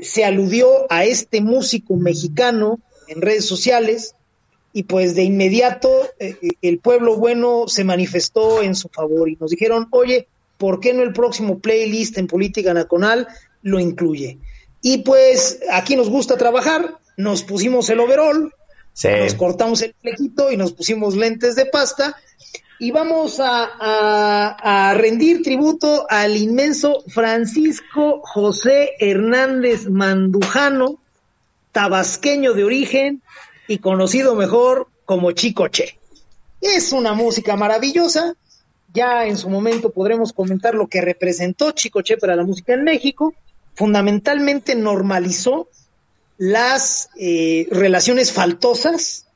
[0.00, 4.14] se aludió a este músico mexicano en redes sociales
[4.72, 9.50] y pues de inmediato eh, el pueblo bueno se manifestó en su favor y nos
[9.50, 10.26] dijeron, oye,
[10.56, 13.28] ¿por qué no el próximo playlist en Política Nacional
[13.62, 14.38] lo incluye?
[14.80, 18.52] Y pues aquí nos gusta trabajar, nos pusimos el overall,
[19.04, 22.16] nos cortamos el flequito y nos pusimos lentes de pasta
[22.82, 30.98] y vamos a, rendir tributo al inmenso Francisco José Hernández Mandujano,
[31.70, 33.22] tabasqueño de origen
[33.68, 35.96] y conocido mejor como Chico Che.
[36.60, 38.34] Es una música maravillosa,
[38.92, 43.32] ya en su momento podremos comentar lo que representó Chicoche para la música en México.
[43.74, 45.68] Fundamentalmente normalizó
[46.42, 49.28] las eh, relaciones faltosas,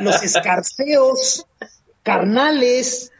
[0.00, 1.46] los escarceos
[2.02, 3.10] carnales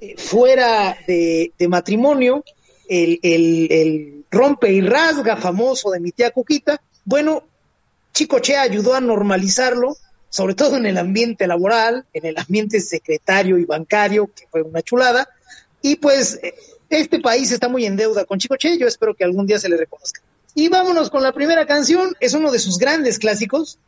[0.00, 2.44] eh, fuera de, matrimonio,
[2.88, 6.80] el, rompe y rasga famoso de mi tía Cuquita.
[7.04, 7.42] Bueno,
[8.12, 9.96] Chicoche ayudó a normalizarlo
[10.30, 14.82] sobre todo en el ambiente laboral, en el ambiente secretario y bancario, que fue una
[14.82, 15.28] chulada.
[15.82, 16.54] Y pues eh,
[16.88, 19.76] este país está muy en deuda con Chicoche, yo espero que algún día se le
[19.76, 20.22] reconozca.
[20.54, 23.78] Y vámonos con la primera canción, es uno de sus grandes clásicos.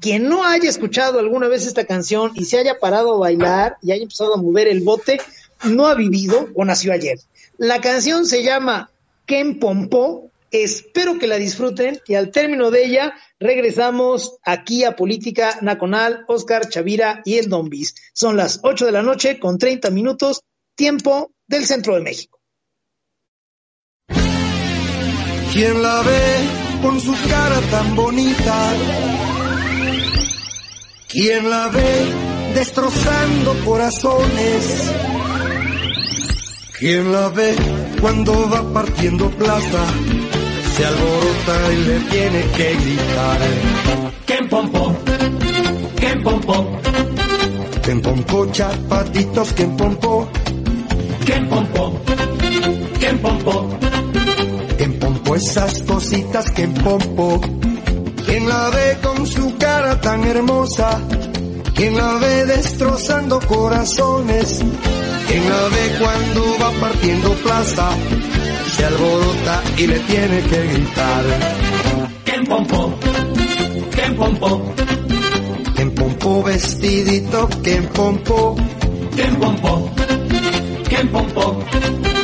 [0.00, 3.92] Quien no haya escuchado alguna vez esta canción y se haya parado a bailar y
[3.92, 5.20] haya empezado a mover el bote,
[5.64, 7.18] no ha vivido o nació ayer.
[7.58, 8.90] La canción se llama
[9.26, 15.58] Ken Pompo, espero que la disfruten y al término de ella regresamos aquí a Política
[15.60, 17.94] Nacional, Oscar Chavira y el Don Bis.
[18.14, 20.42] Son las 8 de la noche con 30 minutos,
[20.74, 22.35] tiempo del centro de México.
[25.56, 26.22] ¿Quién la ve
[26.82, 28.74] con su cara tan bonita?
[31.08, 32.12] ¿Quién la ve
[32.54, 34.92] destrozando corazones?
[36.78, 37.56] ¿Quién la ve
[38.02, 39.86] cuando va partiendo plata?
[40.76, 43.38] Se alborota y le tiene que gritar.
[44.26, 44.94] ¿Quién pompo?
[45.98, 46.80] ¿Quién pompo?
[47.82, 49.52] ¿Quién pompo chapatitos?
[49.54, 50.28] ¿Quién pompo?
[51.24, 51.98] ¿Quién pompo?
[53.00, 53.85] ¿Quién pompo?
[55.26, 56.50] ¿Quién pompo esas cositas?
[56.52, 57.40] ¿Quién pompo?
[58.26, 61.00] ¿Quién la ve con su cara tan hermosa?
[61.74, 64.60] ¿Quién la ve destrozando corazones?
[65.26, 67.88] ¿Quién la ve cuando va partiendo plaza?
[68.76, 71.24] Se alborota y le tiene que gritar.
[72.24, 72.94] ¿Quién pompo?
[73.96, 74.74] ¿Quién pompo?
[75.74, 77.48] ¿Quién pompo vestidito?
[77.64, 78.56] ¿Quién pompo?
[79.16, 79.90] ¿Quién pompo?
[80.88, 81.64] ¿Quién pompo?
[81.68, 82.15] ¿Quién pompo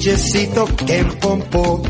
[0.00, 0.66] cochecito?
[0.86, 1.82] ¿Quién pompo?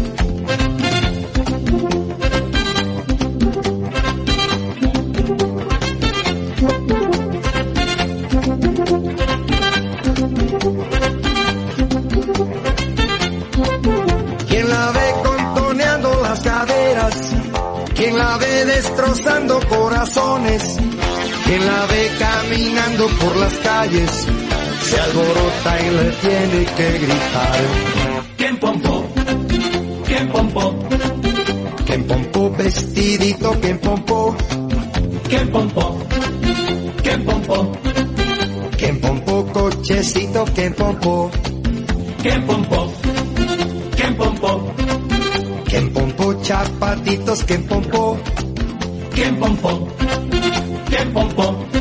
[14.49, 17.15] ¿Quién la ve contoneando las caderas?
[17.95, 20.77] ¿Quién la ve destrozando corazones?
[21.45, 24.40] ¿Quién la ve caminando por las calles?
[24.91, 27.59] Se alborota y le tiene que gritar.
[28.37, 29.07] ¿Quién pompo?
[30.05, 30.75] ¿Quién pompo?
[31.87, 33.57] ¿Quién pompo vestidito?
[33.61, 34.37] ¿Quién pompo?
[35.29, 35.99] ¿Quién pompo?
[37.05, 37.73] ¿Quién pompo?
[38.77, 40.45] ¿Quién pompo cochecito?
[40.57, 41.31] ¿Quién pompo?
[42.23, 42.93] ¿Quién pompo?
[43.97, 44.75] ¿Quién pompo?
[45.67, 47.45] ¿Quién pompo chapatitos?
[47.45, 48.19] ¿Quién pompo?
[49.15, 49.89] ¿Quién pompo?
[50.89, 51.80] ¿Quién pompo?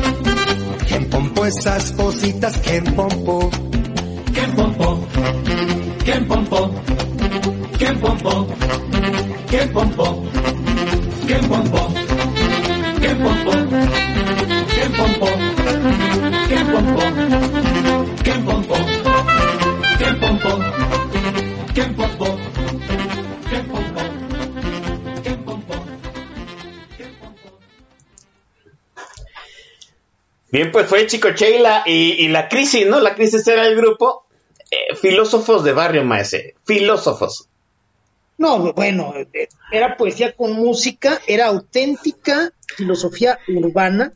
[1.20, 2.56] ¿Quién pompo esas cositas?
[2.64, 3.50] ¿Quién pompo?
[4.32, 5.06] ¿Quién pompo?
[6.02, 6.70] ¿Quién pompo?
[7.78, 8.46] ¿Quién pompo?
[9.50, 10.26] ¿Quién pompo?
[11.26, 11.92] ¿Quién pompo?
[13.00, 13.52] ¿Quién pompo?
[14.72, 15.26] ¿Quién pompo?
[16.48, 17.02] ¿Quién pompo?
[18.24, 18.74] ¿Quién pompo?
[19.98, 21.09] ¿Quién pompo?
[30.52, 33.00] Bien, pues fue Chico Sheila y, y la crisis, ¿no?
[33.00, 34.26] La crisis era el grupo.
[34.70, 36.54] eh, filósofos de barrio, maese.
[36.64, 37.48] Filósofos.
[38.38, 44.14] No, bueno, eh, era poesía con música, era auténtica filosofía urbana.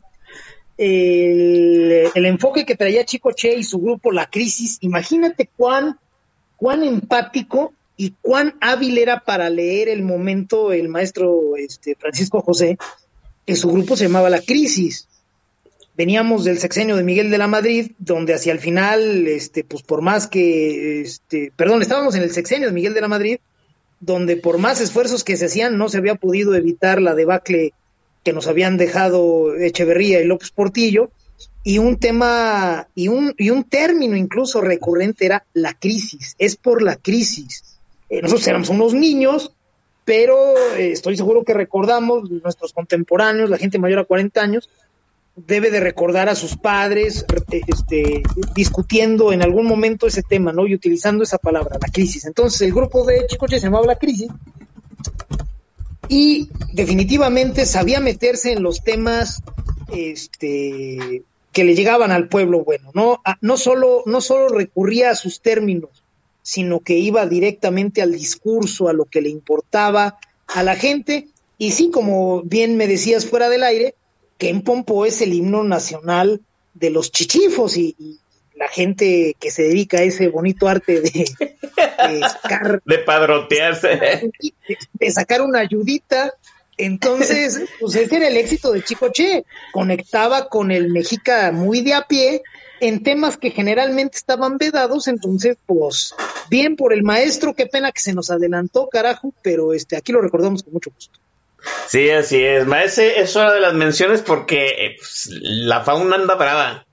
[0.77, 5.99] El, enfoque que traía Chico Che y su grupo, La Crisis, imagínate cuán,
[6.57, 12.77] cuán empático y cuán hábil era para leer el momento el maestro este, Francisco José,
[13.45, 15.07] que su grupo se llamaba La Crisis.
[15.97, 20.01] Veníamos del sexenio de Miguel de la Madrid, donde hacia el final, este, pues por
[20.01, 23.37] más que, este, perdón, estábamos en el sexenio de Miguel de la Madrid,
[24.01, 27.73] donde por más esfuerzos que se hacían no se había podido evitar la debacle
[28.23, 31.11] que nos habían dejado Echeverría y López Portillo,
[31.63, 36.81] y un tema, y un, y un término incluso recurrente era la crisis, es por
[36.81, 37.79] la crisis.
[38.09, 39.51] Eh, nosotros éramos unos niños,
[40.05, 44.69] pero eh, estoy seguro que recordamos, nuestros contemporáneos, la gente mayor a 40 años,
[45.35, 48.23] debe de recordar a sus padres eh, este,
[48.55, 50.65] discutiendo en algún momento ese tema, ¿no?
[50.65, 52.25] Y utilizando esa palabra, la crisis.
[52.25, 54.29] Entonces, el grupo de Chicoche se llamaba La Crisis
[56.07, 59.41] y definitivamente sabía meterse en los temas
[59.91, 63.21] este, que le llegaban al pueblo bueno, ¿no?
[63.25, 66.03] A- no, solo, no solo recurría a sus términos,
[66.43, 71.27] sino que iba directamente al discurso, a lo que le importaba a la gente.
[71.57, 73.95] Y sí, como bien me decías fuera del aire,
[74.37, 76.41] que en Pompo es el himno nacional
[76.73, 78.19] de los chichifos y, y
[78.55, 84.31] la gente que se dedica a ese bonito arte de, de sacar, De padrotearse.
[84.93, 86.33] de sacar una ayudita.
[86.77, 89.45] Entonces, pues ese era el éxito de Chicoche.
[89.71, 92.43] Conectaba con el Mexica muy de a pie
[92.81, 95.07] en temas que generalmente estaban vedados.
[95.07, 96.13] Entonces, pues,
[96.49, 100.21] bien por el maestro, qué pena que se nos adelantó, carajo, pero este, aquí lo
[100.21, 101.19] recordamos con mucho gusto.
[101.87, 102.65] Sí, así es.
[102.65, 106.85] Maese, es hora de las menciones porque eh, pues, la fauna anda brava.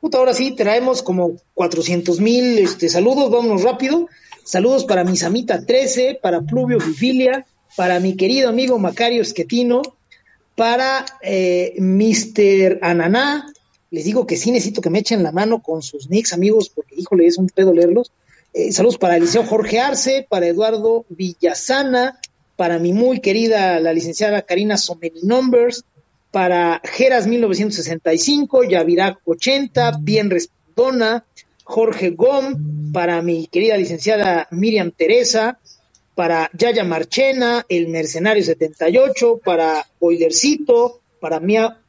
[0.00, 4.08] Puta, ahora sí, traemos como 400 mil este, saludos, vámonos rápido.
[4.44, 9.80] Saludos para mi Samita 13, para Pluvio Bifilia, para mi querido amigo Macario Esquetino,
[10.54, 12.80] para eh, Mr.
[12.82, 13.46] Ananá.
[13.90, 16.94] Les digo que sí necesito que me echen la mano con sus nicks, amigos, porque
[16.96, 18.12] híjole, es un pedo leerlos.
[18.52, 22.20] Eh, saludos para Eliseo Jorge Arce, para Eduardo Villasana,
[22.56, 25.84] para mi muy querida la licenciada Karina Someni Numbers,
[26.30, 31.24] para Geras 1965, Yavirac 80, Bien Respondona,
[31.62, 35.58] Jorge Gom, para mi querida licenciada Miriam Teresa,
[36.14, 41.40] para Yaya Marchena, El Mercenario 78, para Boilercito, para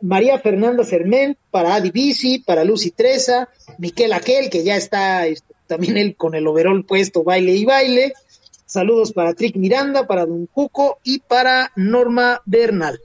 [0.01, 3.49] María Fernanda Fermén, para Adi Bici, para Lucy Treza,
[3.79, 8.13] Miquel Aquel, que ya está este, también él con el overol puesto, baile y baile.
[8.75, 12.99] Saludos para Trick Miranda, para Don Cuco y para Norma Bernal.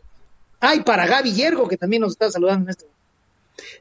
[0.59, 2.87] Ay, para Gaby Yergo, que también nos está saludando en este.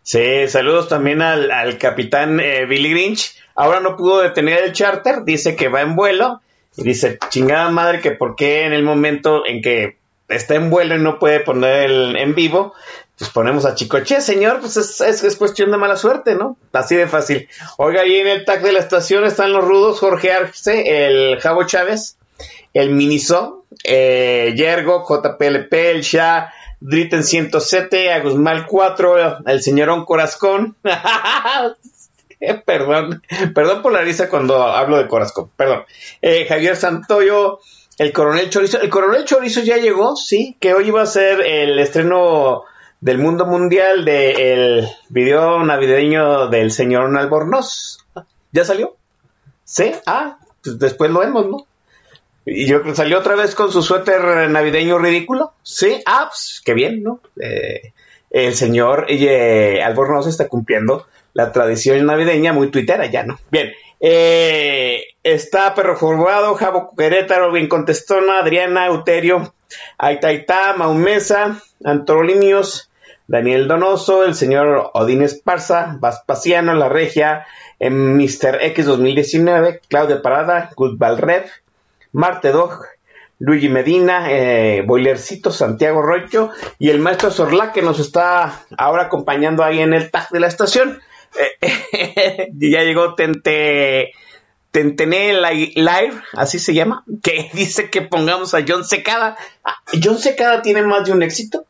[0.03, 3.35] Sí, saludos también al, al capitán eh, Billy Grinch.
[3.55, 6.41] Ahora no pudo detener el charter, dice que va en vuelo.
[6.77, 9.97] Y dice, chingada madre, que por qué en el momento en que
[10.29, 12.73] está en vuelo y no puede poner el en vivo,
[13.17, 16.55] pues ponemos a Chicoche, señor, pues es, es, es cuestión de mala suerte, ¿no?
[16.71, 17.49] Así de fácil.
[17.77, 21.65] Oiga, ahí en el tag de la estación están los rudos, Jorge Arce, el Javo
[21.65, 22.17] Chávez,
[22.73, 30.77] el Miniso, eh, Yergo, JPLP, el Shah, Dritten 107, Agusmal 4, el señorón Corazcón.
[32.65, 33.21] perdón,
[33.53, 35.83] perdón por la risa cuando hablo de Corazcón, perdón.
[36.21, 37.59] Eh, Javier Santoyo,
[37.99, 38.81] el coronel Chorizo.
[38.81, 42.63] El coronel Chorizo ya llegó, sí, que hoy iba a ser el estreno
[43.01, 48.05] del mundo mundial del video navideño del señor Albornoz.
[48.51, 48.95] ¿Ya salió?
[49.65, 51.67] Sí, ah, pues después lo vemos, ¿no?
[52.45, 55.51] Y yo creo salió otra vez con su suéter navideño ridículo.
[55.61, 57.19] Sí, ah, pues qué bien, ¿no?
[57.39, 57.93] Eh,
[58.29, 63.37] el señor eh, Albornoz está cumpliendo la tradición navideña muy tuitera ya, ¿no?
[63.51, 69.53] Bien, eh, está Perro Formado, Javo Querétaro, Bien Contestona, Adriana, Euterio,
[69.97, 72.89] Aitaitá, Maumesa, Antorolinios,
[73.27, 77.45] Daniel Donoso, el señor Odín Esparza, Vaspasiano, La Regia,
[77.79, 78.59] en Mr.
[78.61, 81.45] X 2019, Claudia Parada, Goodball Red,
[82.11, 82.85] Marte Dog,
[83.39, 89.63] Luigi Medina, eh, Boilercito, Santiago Rocho y el maestro Sorla que nos está ahora acompañando
[89.63, 90.99] ahí en el tag de la estación.
[91.61, 94.11] Eh, ya llegó Tente,
[94.71, 99.37] Tentené Li- Live, así se llama, que dice que pongamos a John Secada.
[99.63, 101.65] Ah, ¿John Secada tiene más de un éxito?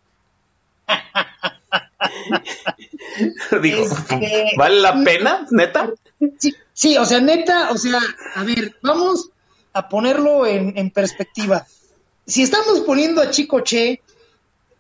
[3.61, 5.89] Digo, Este, ¿vale la pena, neta?
[6.37, 7.99] Sí, sí, o sea, neta, o sea,
[8.35, 9.29] a ver, vamos
[9.73, 11.65] a ponerlo en, en perspectiva.
[12.25, 14.01] Si estamos poniendo a Chico Che,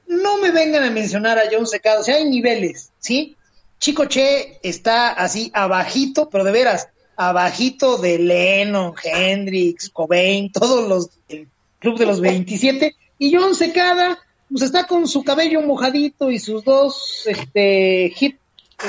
[0.07, 3.35] no me vengan a mencionar a John Secado, o sea, hay niveles, ¿sí?
[3.79, 11.09] Chico Che está así abajito, pero de veras, abajito de Lennon, Hendrix, Cobain, todos los
[11.27, 11.47] del
[11.79, 14.19] club de los 27, y John Secada,
[14.49, 18.39] pues está con su cabello mojadito y sus dos este, hits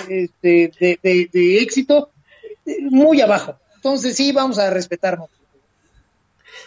[0.08, 2.10] este, de, éxito
[2.90, 3.56] muy abajo.
[3.76, 5.28] Entonces sí, vamos a respetarnos.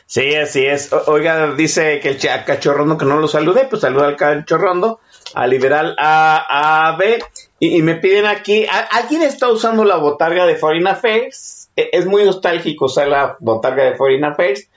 [0.05, 0.91] Sí, así es.
[1.07, 4.99] Oiga, dice que el cachorrondo que no lo salude, pues saluda al cachorrondo,
[5.33, 7.19] a liberal A, A B,
[7.59, 11.69] y, me piden aquí, ¿a- ¿alguien está usando la botarga de Foreign Affairs?
[11.75, 14.67] E- Es muy nostálgico usar la botarga de Foreign Affairs.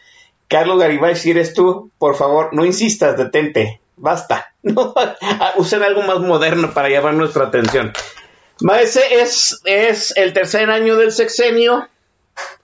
[0.48, 4.52] Carlos Garibay, si eres tú, por favor, no insistas, detente, basta.
[5.56, 7.92] Usen algo más moderno para llamar nuestra atención.
[8.60, 11.88] Maese es, es el tercer año del sexenio.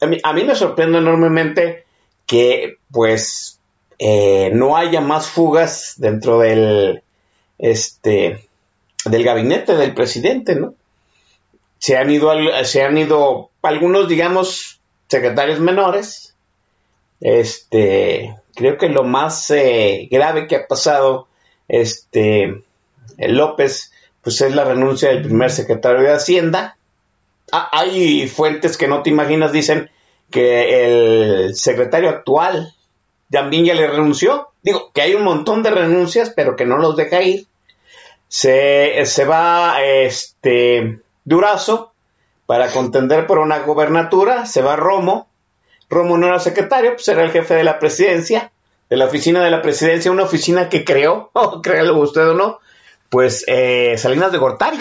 [0.00, 1.84] A mí, a mí me sorprende enormemente
[2.26, 3.58] que pues
[3.98, 7.02] eh, no haya más fugas dentro del
[7.58, 8.48] este
[9.04, 10.74] del gabinete del presidente, ¿no?
[11.78, 12.32] Se han ido
[12.64, 16.34] se han ido algunos digamos secretarios menores.
[17.20, 21.28] Este creo que lo más eh, grave que ha pasado
[21.68, 22.62] este
[23.18, 23.92] López
[24.22, 26.76] pues es la renuncia del primer secretario de Hacienda.
[27.50, 29.90] Hay fuentes que no te imaginas dicen
[30.30, 32.74] que el secretario actual
[33.30, 34.48] también ya le renunció.
[34.62, 37.46] Digo, que hay un montón de renuncias, pero que no los deja ir.
[38.32, 41.92] Se, se va este Durazo
[42.46, 45.28] para contender por una gobernatura, se va Romo.
[45.90, 48.50] Romo no era secretario, pues era el jefe de la presidencia,
[48.88, 51.30] de la oficina de la presidencia, una oficina que creó,
[51.62, 52.60] créalo usted o no,
[53.10, 54.78] pues eh, Salinas de Gortari,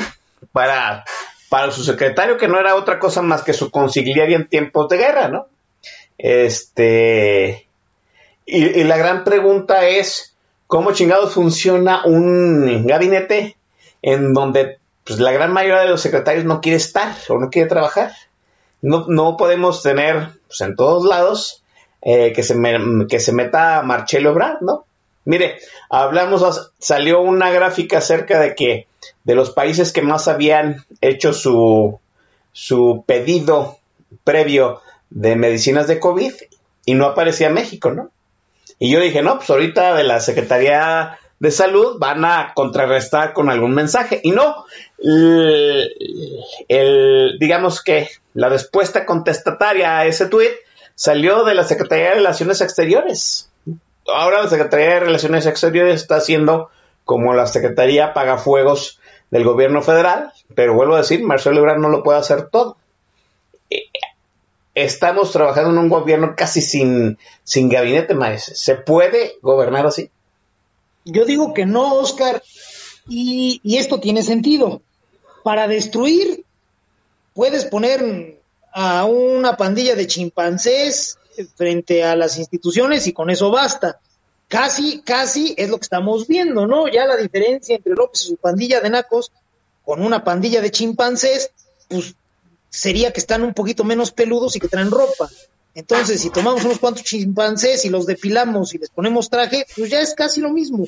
[0.54, 1.04] para,
[1.50, 4.98] para su secretario, que no era otra cosa más que su consigliere en tiempos de
[4.98, 5.48] guerra, ¿no?
[6.18, 7.68] Este.
[8.46, 10.31] Y la gran pregunta es:
[10.72, 13.58] cómo chingados funciona un gabinete
[14.02, 17.68] en donde pues, la gran mayoría de los secretarios no quiere estar o no quiere
[17.68, 18.14] trabajar.
[18.82, 21.62] No, no podemos tener pues, en todos lados
[22.02, 24.86] eh, que, se me- que se meta Marcelo Ebrard, ¿no?
[25.26, 25.60] Mire,
[25.90, 28.88] hablamos, salió una gráfica acerca de que
[29.26, 32.00] de los países que más habían hecho su,
[32.54, 33.78] su pedido
[34.24, 36.32] previo de medicinas de COVID
[36.86, 38.10] y no aparecía México, ¿no?
[38.84, 43.52] Y yo dije, no, pues ahorita de la Secretaría de Salud van a contrarrestar con
[43.52, 44.20] algún mensaje.
[44.24, 44.66] Y no,
[46.68, 50.50] el, digamos que la respuesta contestataria a ese tuit
[50.96, 53.52] salió de la Secretaría de Relaciones Exteriores.
[54.08, 56.72] Ahora la Secretaría de Relaciones Exteriores está haciendo
[57.06, 62.02] como la Secretaría Pagafuegos del gobierno federal, pero vuelvo a decir, Marcelo Ebrard no lo
[62.02, 62.78] puede hacer todo.
[64.74, 68.56] Estamos trabajando en un gobierno casi sin, sin gabinete, maestro.
[68.56, 70.10] ¿Se puede gobernar así?
[71.04, 72.42] Yo digo que no, Oscar,
[73.08, 74.82] y, y esto tiene sentido.
[75.44, 76.46] Para destruir,
[77.34, 78.40] puedes poner
[78.74, 81.18] a una pandilla de chimpancés
[81.56, 84.00] frente a las instituciones y con eso basta.
[84.48, 86.88] Casi, casi es lo que estamos viendo, ¿no?
[86.88, 89.32] Ya la diferencia entre López y su pandilla de nacos
[89.84, 91.52] con una pandilla de chimpancés,
[91.88, 92.16] pues
[92.72, 95.30] sería que están un poquito menos peludos y que traen ropa.
[95.76, 100.02] Entonces, si tomamos unos cuantos chimpancés y los depilamos y les ponemos traje, pues ya
[100.02, 100.86] es casi lo mismo.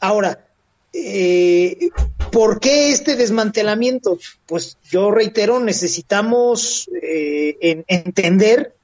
[0.00, 0.44] Ahora,
[0.92, 1.88] eh,
[2.30, 4.18] ¿por qué este desmantelamiento?
[4.46, 8.74] Pues yo reitero, necesitamos eh, en- entender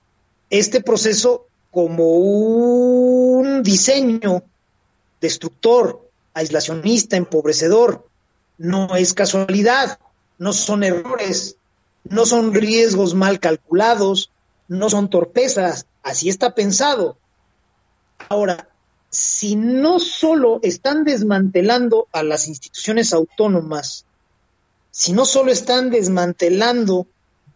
[0.48, 4.42] este proceso como un diseño
[5.20, 8.06] destructor, aislacionista, empobrecedor.
[8.56, 9.98] No es casualidad,
[10.38, 11.56] no son errores,
[12.10, 14.30] no son riesgos mal calculados,
[14.68, 17.18] no son torpezas, así está pensado.
[18.28, 18.68] Ahora,
[19.10, 24.04] si no solo están desmantelando a las instituciones autónomas,
[24.90, 27.06] si no solo están desmantelando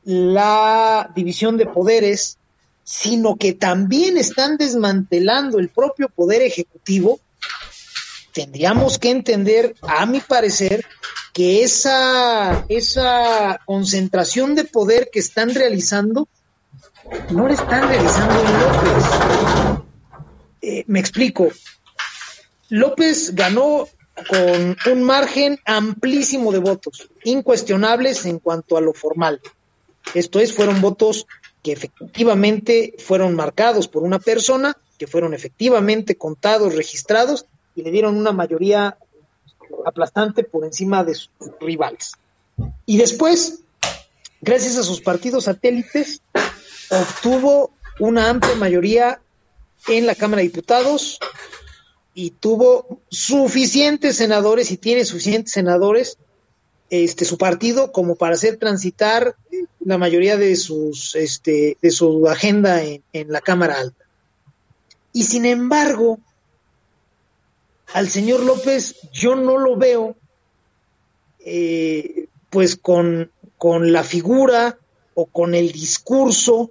[0.05, 2.39] la división de poderes,
[2.85, 7.21] sino que también están desmantelando el propio poder ejecutivo,
[8.33, 10.85] tendríamos que entender, a mi parecer,
[11.33, 16.29] que esa, esa concentración de poder que están realizando,
[17.31, 19.05] no la están realizando López.
[20.63, 21.51] Eh, me explico.
[22.69, 23.89] López ganó
[24.29, 29.41] con un margen amplísimo de votos, incuestionables en cuanto a lo formal.
[30.15, 31.27] Esto es, fueron votos
[31.63, 38.17] que efectivamente fueron marcados por una persona, que fueron efectivamente contados, registrados y le dieron
[38.17, 38.97] una mayoría
[39.85, 42.13] aplastante por encima de sus rivales.
[42.87, 43.61] Y después,
[44.41, 46.21] gracias a sus partidos satélites,
[46.91, 49.21] obtuvo una amplia mayoría
[49.89, 51.19] en la Cámara de Diputados
[52.15, 56.19] y tuvo suficientes senadores y tiene suficientes senadores
[56.91, 59.35] este su partido como para hacer transitar
[59.81, 64.05] la mayoría de sus este de su agenda en, en la Cámara Alta.
[65.15, 66.19] Y sin embargo,
[67.93, 70.17] al señor López yo no lo veo
[71.45, 74.79] eh, pues con, con la figura
[75.15, 76.71] o con el discurso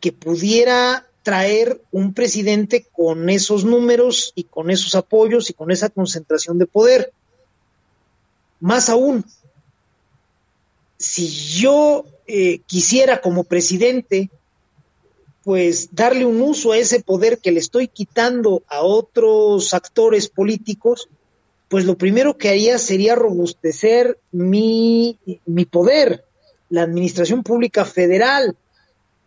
[0.00, 5.88] que pudiera traer un presidente con esos números y con esos apoyos y con esa
[5.88, 7.12] concentración de poder.
[8.60, 9.24] Más aún,
[10.98, 14.30] si yo eh, quisiera como presidente,
[15.44, 21.08] pues darle un uso a ese poder que le estoy quitando a otros actores políticos,
[21.68, 26.24] pues lo primero que haría sería robustecer mi, mi poder,
[26.68, 28.56] la administración pública federal.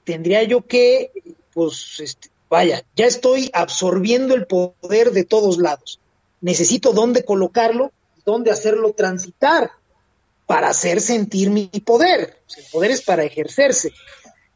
[0.04, 1.12] Tendría yo que,
[1.54, 6.00] pues, este, vaya, ya estoy absorbiendo el poder de todos lados.
[6.42, 7.92] Necesito dónde colocarlo,
[8.26, 9.72] dónde hacerlo transitar
[10.46, 12.38] para hacer sentir mi poder.
[12.56, 13.92] El poder es para ejercerse.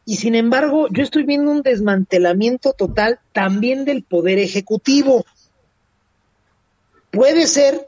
[0.09, 5.23] Y sin embargo, yo estoy viendo un desmantelamiento total también del poder ejecutivo.
[7.11, 7.87] Puede ser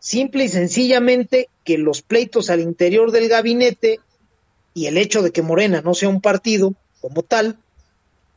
[0.00, 4.00] simple y sencillamente que los pleitos al interior del gabinete
[4.74, 7.56] y el hecho de que Morena no sea un partido como tal,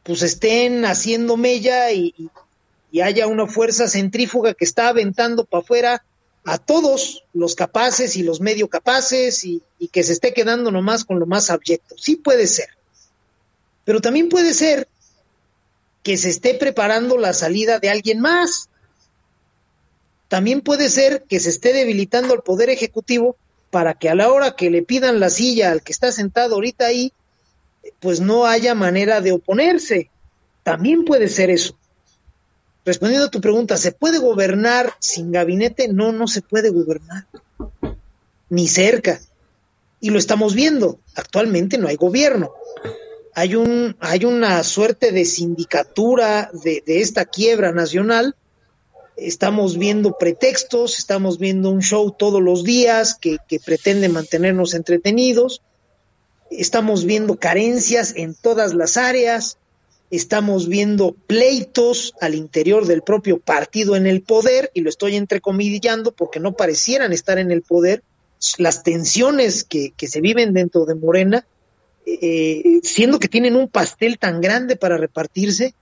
[0.04, 2.14] pues estén haciendo mella y,
[3.02, 6.06] haya una fuerza centrífuga que está aventando para afuera
[6.46, 11.04] a todos los capaces y los medio capaces y, y, que se esté quedando nomás
[11.04, 11.96] con lo más abyecto.
[11.98, 12.68] Sí puede ser.
[13.92, 14.88] Pero también puede ser
[16.02, 18.70] que se esté preparando la salida de alguien más.
[20.30, 23.36] También puede ser que se esté debilitando el poder ejecutivo
[23.70, 26.86] para que a la hora que le pidan la silla al que está sentado ahorita
[26.86, 27.12] ahí,
[28.00, 30.10] pues no haya manera de oponerse.
[30.64, 31.78] También puede ser eso.
[32.86, 35.90] respondiendo a tu pregunta, ¿se puede gobernar sin gabinete?
[35.90, 37.28] No, no se puede gobernar,
[38.48, 39.20] ni cerca.
[40.00, 40.98] Y lo estamos viendo.
[41.14, 42.54] Actualmente no hay gobierno.
[43.34, 48.36] Hay, un, hay una suerte de sindicatura de, esta quiebra nacional.
[49.16, 55.62] Estamos viendo pretextos, estamos viendo un show todos los días que, pretende mantenernos entretenidos.
[56.50, 59.58] Estamos viendo carencias en todas las áreas
[60.10, 66.12] estamos viendo pleitos al interior del propio partido en el poder, y lo estoy entrecomillando
[66.12, 68.04] porque no parecieran estar en el poder,
[68.58, 71.46] las tensiones que se viven dentro de Morena,
[72.06, 75.74] eh, siendo que tienen un pastel tan grande para repartirse,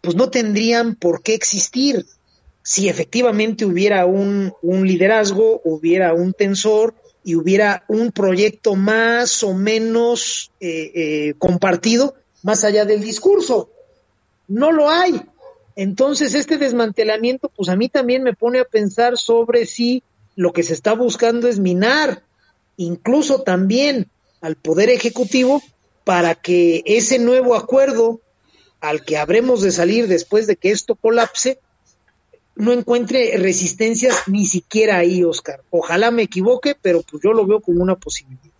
[0.00, 2.06] pues no tendrían por qué existir
[2.62, 6.94] si efectivamente hubiera un, un liderazgo, hubiera un tensor
[7.24, 13.70] y hubiera un proyecto más o menos eh, eh, compartido más allá del discurso.
[14.48, 15.22] No lo hay.
[15.76, 20.02] Entonces, este desmantelamiento, pues a mí también me pone a pensar sobre si
[20.36, 22.22] lo que se está buscando es minar,
[22.76, 24.10] incluso también
[24.40, 25.62] al Poder Ejecutivo,
[26.04, 28.20] para que ese nuevo acuerdo
[28.80, 31.58] al que habremos de salir después de que esto colapse,
[32.54, 35.62] no encuentre resistencias ni siquiera ahí, Oscar.
[35.70, 38.54] Ojalá me equivoque, pero pues yo lo veo como una posibilidad.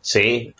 [0.00, 0.54] Sí,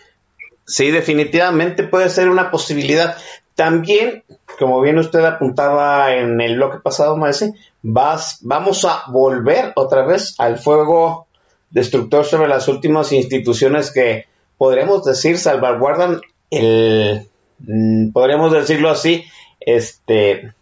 [0.66, 3.16] Sí, definitivamente puede ser una posibilidad.
[3.54, 4.24] También,
[4.58, 10.34] como bien usted apuntaba en el bloque pasado, Maese, vas, vamos a volver otra vez
[10.38, 11.25] al fuego
[11.70, 14.26] destructor sobre las últimas instituciones que
[14.58, 19.24] podríamos decir salvaguardan el, mm, podríamos decirlo así,
[19.60, 20.52] este,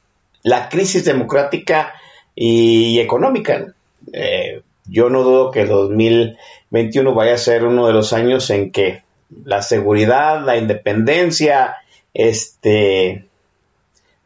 [0.43, 1.95] la crisis democrática
[2.35, 3.75] y económica.
[4.13, 9.03] Eh, yo no dudo que 2021 vaya a ser uno de los años en que
[9.45, 11.77] la seguridad, la independencia,
[12.13, 13.27] este,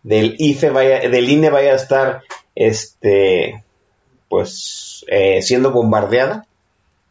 [0.02, 2.22] del IFE vaya, del INE vaya a estar,
[2.54, 3.62] este,
[4.28, 6.47] pues, eh, siendo bombardeada.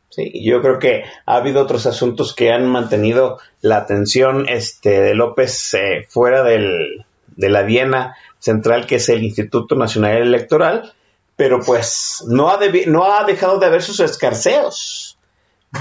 [0.10, 5.14] Sí, yo creo que ha habido otros asuntos que han mantenido la atención, este, de
[5.14, 7.06] López eh, fuera del,
[7.36, 10.94] de la Viena central, que es el Instituto Nacional Electoral,
[11.36, 15.18] pero pues no ha, no ha dejado de haber sus escarceos.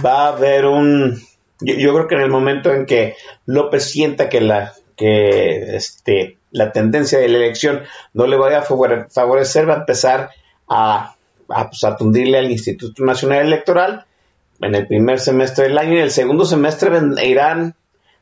[0.04, 1.20] Va a haber un,
[1.60, 3.16] yo, creo que en el momento en que
[3.46, 7.82] López sienta que la que este la tendencia de la elección
[8.14, 10.30] no le vaya a favorecer, va a empezar
[10.68, 11.14] a,
[11.48, 14.06] a, pues, a tundirle al Instituto Nacional Electoral
[14.60, 16.90] en el primer semestre del año y el segundo semestre
[17.24, 17.74] irán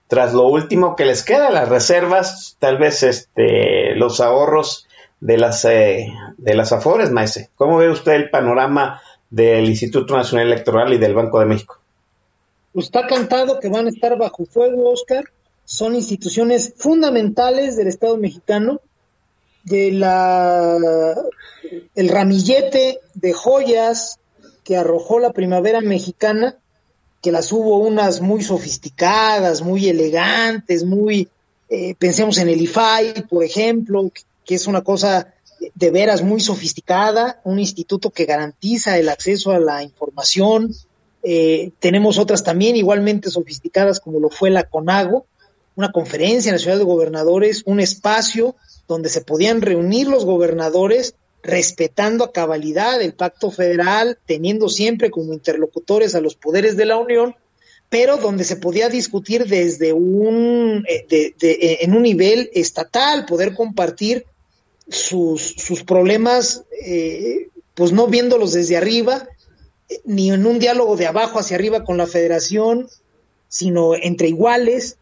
[0.08, 4.86] tras lo último que les queda, las reservas, tal vez este los ahorros
[5.20, 7.50] de las eh, de las afores, maese.
[7.56, 11.78] ¿Cómo ve usted el panorama del Instituto Nacional Electoral y del Banco de México?
[12.72, 15.24] Pues está cantado que van a estar bajo fuego, Oscar.
[15.64, 18.80] Son instituciones fundamentales del Estado mexicano,
[19.62, 20.76] de la
[21.94, 24.18] el ramillete de joyas
[24.64, 26.56] que arrojó la primavera mexicana,
[27.22, 31.28] que las hubo unas muy sofisticadas, muy elegantes, muy
[31.68, 34.10] eh, pensemos en el IFAI, por ejemplo,
[34.44, 35.32] que es una cosa
[35.74, 40.74] de veras muy sofisticada, un instituto que garantiza el acceso a la información,
[41.22, 45.24] eh, tenemos otras también igualmente sofisticadas como lo fue la CONAGO,
[45.74, 48.54] una conferencia nacional de gobernadores, un espacio
[48.86, 51.14] donde se podían reunir los gobernadores
[51.44, 56.96] respetando a cabalidad el pacto federal, teniendo siempre como interlocutores a los poderes de la
[56.96, 57.36] Unión,
[57.90, 64.24] pero donde se podía discutir desde un, eh, eh, en un nivel estatal, poder compartir
[64.88, 66.64] sus, sus problemas,
[67.74, 69.28] pues no viéndolos desde arriba,
[70.04, 72.88] ni en un diálogo de abajo hacia arriba con la federación,
[73.48, 74.98] sino entre iguales.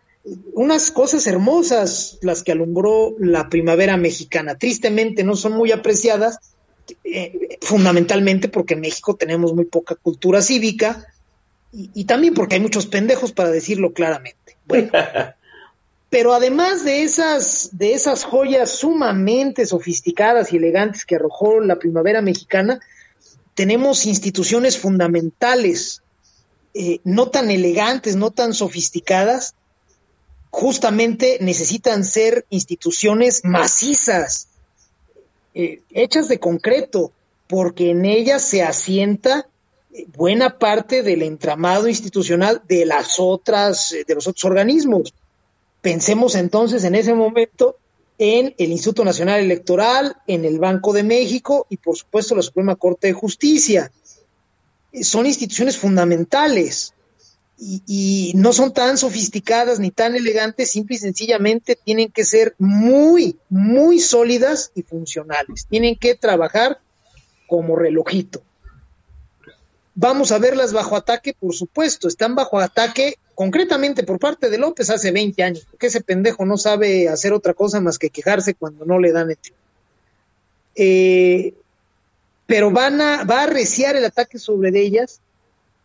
[0.54, 4.56] Unas cosas hermosas las que alumbró la primavera mexicana.
[4.56, 6.38] Tristemente no son muy apreciadas,
[7.04, 11.06] eh, fundamentalmente porque en México tenemos muy poca cultura cívica
[11.72, 14.56] y, y, también porque hay muchos pendejos para decirlo claramente.
[14.66, 14.90] Bueno,
[16.10, 22.20] pero además de esas, de esas joyas sumamente sofisticadas y elegantes que arrojó la primavera
[22.20, 22.80] mexicana,
[23.54, 26.02] tenemos instituciones fundamentales,
[26.74, 29.54] eh, no tan elegantes, no tan sofisticadas,
[30.52, 34.48] justamente necesitan ser instituciones macizas,
[35.54, 37.10] eh, hechas de concreto,
[37.48, 39.48] porque en ellas se asienta
[39.92, 45.14] eh, buena parte del entramado institucional de las otras, de los otros organismos.
[45.80, 47.78] Pensemos entonces en ese momento
[48.18, 52.76] en el Instituto Nacional Electoral, en el Banco de México y por supuesto la Suprema
[52.76, 53.90] Corte de Justicia.
[55.00, 56.92] Son instituciones fundamentales
[57.58, 63.38] y, no son tan sofisticadas ni tan elegantes, simple y sencillamente tienen que ser muy,
[63.48, 65.66] muy sólidas y funcionales.
[65.68, 66.80] Tienen que trabajar
[67.46, 68.42] como relojito.
[69.94, 74.90] Vamos a verlas bajo ataque, por supuesto, están bajo ataque concretamente por parte de López
[74.90, 78.84] hace 20 años, porque ese pendejo no sabe hacer otra cosa más que quejarse cuando
[78.84, 79.38] no le dan el
[80.74, 81.54] eh,
[82.46, 85.20] pero van a, va a arreciar el ataque sobre ellas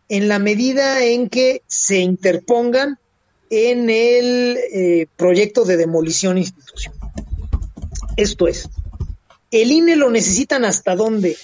[0.08, 2.98] en la medida en que se interpongan
[3.50, 6.98] en el eh, proyecto de demolición institucional.
[8.16, 8.68] Esto es,
[9.50, 11.36] el INE lo necesitan hasta dónde?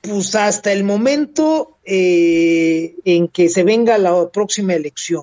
[0.00, 5.22] Pues hasta el momento eh, en que se venga la próxima elección,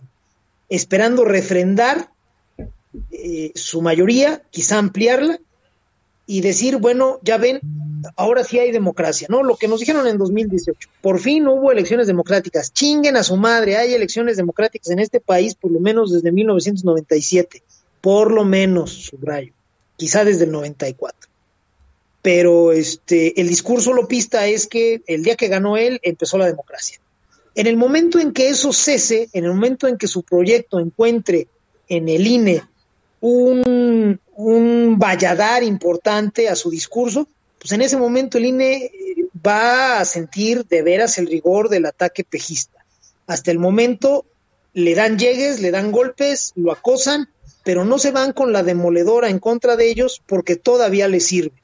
[0.70, 2.10] esperando refrendar
[3.12, 5.40] eh, su mayoría, quizá ampliarla
[6.26, 7.60] y decir, bueno, ya ven,
[8.16, 9.44] ahora sí hay democracia, ¿no?
[9.44, 13.78] Lo que nos dijeron en 2018, por fin hubo elecciones democráticas, chinguen a su madre,
[13.78, 17.64] hay elecciones democráticas en este país por lo menos desde 1997,
[18.02, 19.54] por lo menos, subrayo,
[19.98, 21.30] quizá desde el 94.
[22.22, 27.00] Pero este, el discurso lopista es que el día que ganó él empezó la democracia.
[27.56, 31.48] En el momento en que eso cese, en el momento en que su proyecto encuentre
[31.90, 32.64] en el INE
[33.22, 37.28] un, un valladar importante a su discurso,
[37.60, 38.92] pues en ese momento el INE
[39.46, 42.84] va a sentir de veras el rigor del ataque pejista.
[43.28, 44.26] Hasta el momento
[44.74, 47.30] le dan llegues, le dan golpes, lo acosan,
[47.64, 51.62] pero no se van con la demoledora en contra de ellos porque todavía les sirve.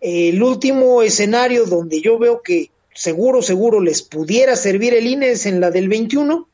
[0.00, 5.46] El último escenario donde yo veo que seguro, seguro les pudiera servir el INE es
[5.46, 6.48] en la del 21,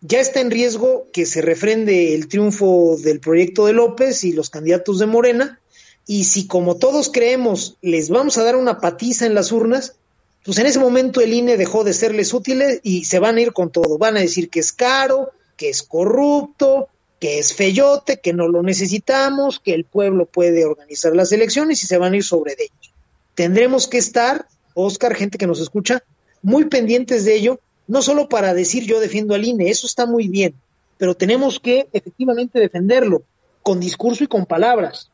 [0.00, 4.50] ya está en riesgo que se refrende el triunfo del proyecto de López y los
[4.50, 5.60] candidatos de Morena,
[6.06, 9.96] y si como todos creemos les vamos a dar una patiza en las urnas,
[10.44, 13.52] pues en ese momento el INE dejó de serles útiles y se van a ir
[13.52, 16.88] con todo, van a decir que es caro, que es corrupto,
[17.20, 21.86] que es feyote, que no lo necesitamos, que el pueblo puede organizar las elecciones y
[21.86, 22.94] se van a ir sobre ellos.
[23.34, 26.02] Tendremos que estar, Oscar, gente que nos escucha,
[26.42, 30.28] muy pendientes de ello no solo para decir yo defiendo al INE, eso está muy
[30.28, 30.54] bien,
[30.96, 33.24] pero tenemos que efectivamente defenderlo
[33.62, 35.10] con discurso y con palabras.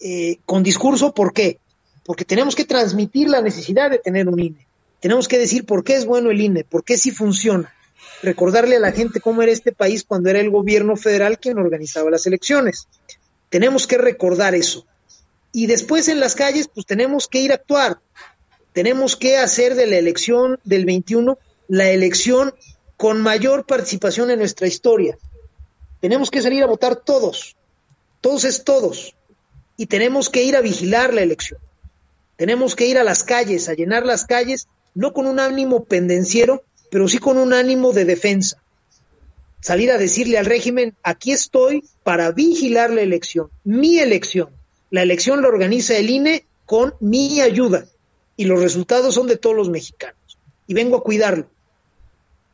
[0.00, 1.58] Eh, con discurso, ¿por qué?
[2.06, 4.66] Porque tenemos que transmitir la necesidad de tener un INE.
[5.00, 7.70] Tenemos que decir por qué es bueno el INE, por qué sí funciona.
[8.22, 12.10] Recordarle a la gente cómo era este país cuando era el gobierno federal quien organizaba
[12.10, 12.88] las elecciones.
[13.50, 14.86] Tenemos que recordar eso.
[15.52, 17.98] Y después en las calles, pues tenemos que ir a actuar.
[18.72, 21.36] Tenemos que hacer de la elección del 21
[21.70, 22.52] la elección
[22.96, 25.16] con mayor participación en nuestra historia.
[26.00, 27.56] Tenemos que salir a votar todos,
[28.20, 29.14] todos es todos,
[29.76, 31.60] y tenemos que ir a vigilar la elección.
[32.36, 34.66] Tenemos que ir a las calles, a llenar las calles,
[34.96, 38.60] no con un ánimo pendenciero, pero sí con un ánimo de defensa.
[39.60, 44.48] Salir a decirle al régimen, aquí estoy para vigilar la elección, mi elección.
[44.90, 47.86] La elección la organiza el INE con mi ayuda
[48.36, 50.36] y los resultados son de todos los mexicanos.
[50.66, 51.46] Y vengo a cuidarlo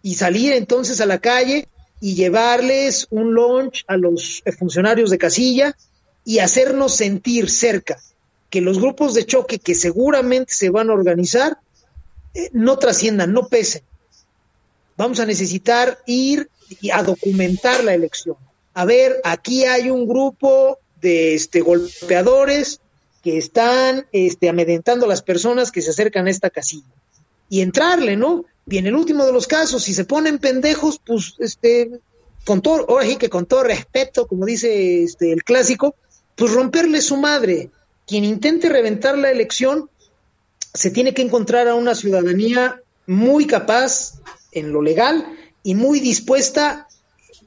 [0.06, 1.66] y salir entonces a la calle
[2.00, 5.76] y llevarles un lunch a los funcionarios de casilla
[6.24, 7.98] y hacernos sentir cerca
[8.48, 11.58] que los grupos de choque que seguramente se van a organizar
[12.34, 13.82] eh, no trasciendan, no pesen.
[14.96, 16.48] Vamos a necesitar ir
[16.92, 18.36] a documentar la elección.
[18.74, 22.78] A ver, aquí hay un grupo de este, golpeadores
[23.24, 26.94] que están este, amedrentando a las personas que se acercan a esta casilla.
[27.48, 28.44] Y entrarle, ¿no?
[28.68, 31.90] Y en el último de los casos, si se ponen pendejos, pues, este,
[32.44, 35.94] con todo, ahora que con todo respeto, como dice este, el clásico,
[36.34, 37.70] pues romperle su madre.
[38.06, 39.88] Quien intente reventar la elección
[40.74, 44.20] se tiene que encontrar a una ciudadanía muy capaz
[44.52, 45.26] en lo legal
[45.62, 46.86] y muy dispuesta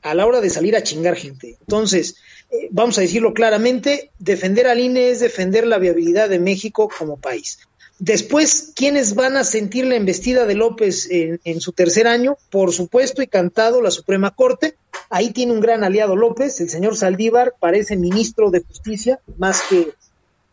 [0.01, 1.57] a la hora de salir a chingar gente.
[1.59, 2.15] Entonces,
[2.49, 7.17] eh, vamos a decirlo claramente, defender al INE es defender la viabilidad de México como
[7.17, 7.59] país.
[7.99, 12.37] Después, ¿quiénes van a sentir la embestida de López en, su tercer año?
[12.49, 14.77] Por supuesto, y cantado la Suprema Corte.
[15.09, 19.91] Ahí tiene un gran aliado López, el señor Saldívar, parece ministro de Justicia, más que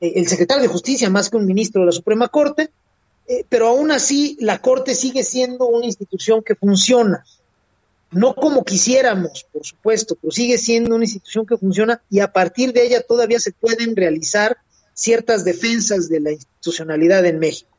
[0.01, 2.71] eh, el secretario de Justicia, más que un ministro de la Suprema Corte.
[3.29, 7.25] Eh, pero aún así, la Corte sigue siendo una institución que funciona.
[8.11, 12.73] No como quisiéramos, por supuesto, pero sigue siendo una institución que funciona y a partir
[12.73, 14.57] de ella todavía se pueden realizar
[14.97, 17.71] ciertas defensas de la institucionalidad en México.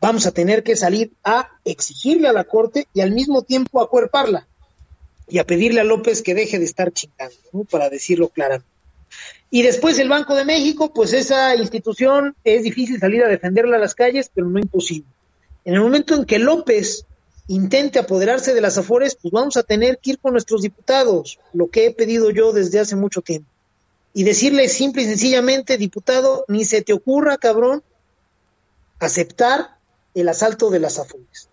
[0.00, 4.46] Vamos a tener que salir a exigirle a la Corte y al mismo tiempo acuerparla
[5.28, 7.36] y a pedirle a López que deje de estar chingando,
[7.70, 8.68] para decirlo claramente.
[9.50, 13.80] Y después el Banco de México, pues esa institución es difícil salir a defenderla a
[13.80, 15.08] las calles, pero no imposible.
[15.64, 17.06] En el momento en que López
[17.48, 21.68] intente apoderarse de las Afores, pues vamos a tener que ir con nuestros diputados, lo
[21.68, 23.48] que he pedido yo desde hace mucho tiempo.
[24.16, 27.82] Y decirle simple y sencillamente, diputado, ni se te ocurra, cabrón,
[28.98, 29.76] aceptar
[30.14, 31.50] el asalto de las Afores.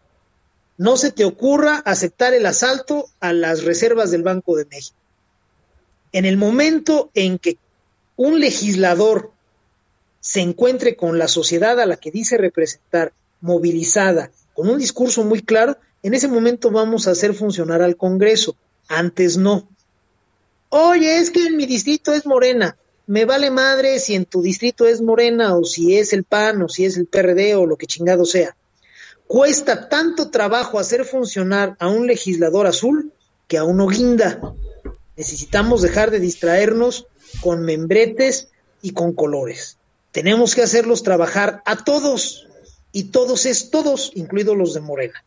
[0.78, 4.95] No se te ocurra aceptar el asalto a las reservas del Banco de México.
[6.14, 7.57] En el momento en que
[8.16, 9.34] un legislador
[10.22, 13.11] se encuentre con la sociedad a la que dice representar,
[13.41, 18.55] movilizada, con un discurso muy claro, en ese momento vamos a hacer funcionar al Congreso.
[18.88, 19.68] Antes no.
[20.76, 22.76] Oye, es que en mi distrito es Morena.
[23.06, 26.68] Me vale madre si en tu distrito es Morena o si es el PAN o
[26.68, 28.58] si es el PRD o lo que chingado sea.
[29.28, 33.14] Cuesta tanto trabajo hacer funcionar a un legislador azul
[33.48, 34.56] que a uno guinda.
[35.16, 37.06] Necesitamos dejar de distraernos
[37.42, 38.48] con membretes
[38.82, 39.78] y con colores.
[40.12, 42.48] Tenemos que hacerlos trabajar a todos
[42.92, 45.24] y todos es todos, incluidos los de Morena.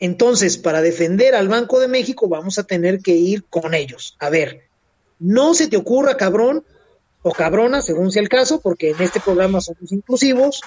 [0.00, 4.16] Entonces, para defender al Banco de México vamos a tener que ir con ellos.
[4.18, 4.65] A ver,
[5.18, 6.64] no se te ocurra, cabrón
[7.22, 10.62] o cabrona, según sea el caso, porque en este programa somos inclusivos,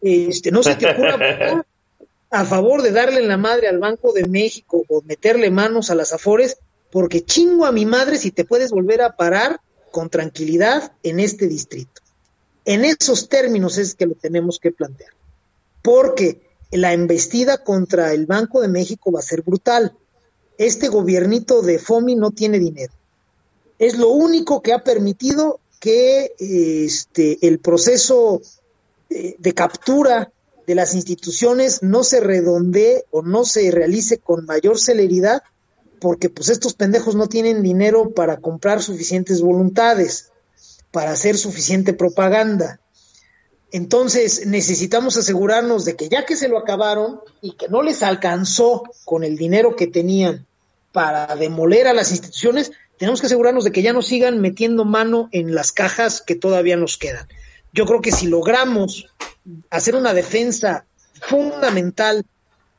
[0.00, 1.64] este, no se te ocurra
[2.30, 6.12] a favor de darle la madre al Banco de México o meterle manos a las
[6.12, 6.58] afores,
[6.90, 11.48] porque chingo a mi madre si te puedes volver a parar con tranquilidad en este
[11.48, 12.02] distrito.
[12.64, 15.10] En esos términos es que lo tenemos que plantear,
[15.82, 16.40] porque
[16.70, 19.92] la embestida contra el Banco de México va a ser brutal.
[20.58, 22.92] Este gobiernito de FOMI no tiene dinero.
[23.78, 28.40] Es lo único que ha permitido que este, el proceso
[29.10, 30.32] eh, de captura
[30.66, 35.42] de las instituciones no se redondee o no se realice con mayor celeridad
[36.00, 40.32] porque pues estos pendejos no tienen dinero para comprar suficientes voluntades,
[40.90, 42.80] para hacer suficiente propaganda.
[43.72, 48.84] Entonces necesitamos asegurarnos de que ya que se lo acabaron y que no les alcanzó
[49.04, 50.46] con el dinero que tenían
[50.92, 55.28] para demoler a las instituciones, tenemos que asegurarnos de que ya no sigan metiendo mano
[55.32, 57.28] en las cajas que todavía nos quedan.
[57.72, 59.06] Yo creo que si logramos
[59.70, 60.86] hacer una defensa
[61.20, 62.24] fundamental,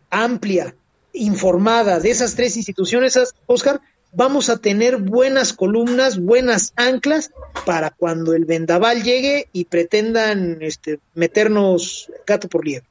[0.09, 0.75] amplia,
[1.13, 7.31] informada de esas tres instituciones, Oscar, vamos a tener buenas columnas, buenas anclas
[7.65, 12.87] para cuando el vendaval llegue y pretendan este, meternos gato por liebre.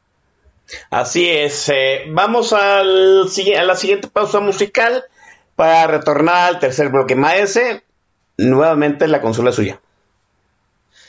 [0.90, 1.68] Así es.
[1.68, 3.22] Eh, vamos al,
[3.56, 5.04] a la siguiente pausa musical
[5.56, 7.16] para retornar al tercer bloque.
[7.16, 7.82] Maese,
[8.36, 9.80] nuevamente la consola suya.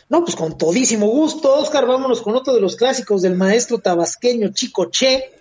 [0.09, 4.53] No, pues con todísimo gusto, Oscar, vámonos con otro de los clásicos del maestro tabasqueño
[4.53, 5.37] Chico Che,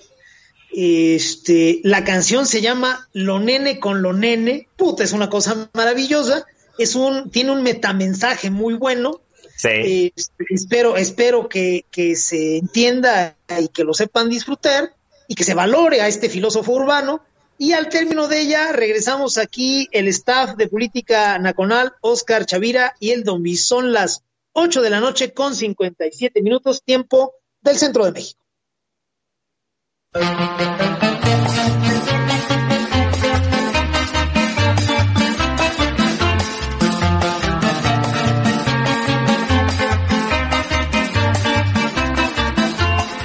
[0.79, 4.69] este, la canción se llama Lo Nene con Lo Nene.
[4.77, 6.45] Puta, es una cosa maravillosa.
[6.79, 9.23] Es un, tiene un metamensaje muy bueno.
[9.57, 10.13] Sí.
[10.15, 11.85] Este, espero, espero que,
[12.17, 14.93] se entienda y que lo sepan disfrutar
[15.29, 17.23] y que se valore a este filósofo urbano.
[17.59, 23.13] Y al término de ella, regresamos aquí el staff de Política Nacional, Oscar Chavira y
[23.13, 28.13] el Don Son las 8 de la noche con 57 minutos, tiempo del centro de
[28.13, 28.41] México.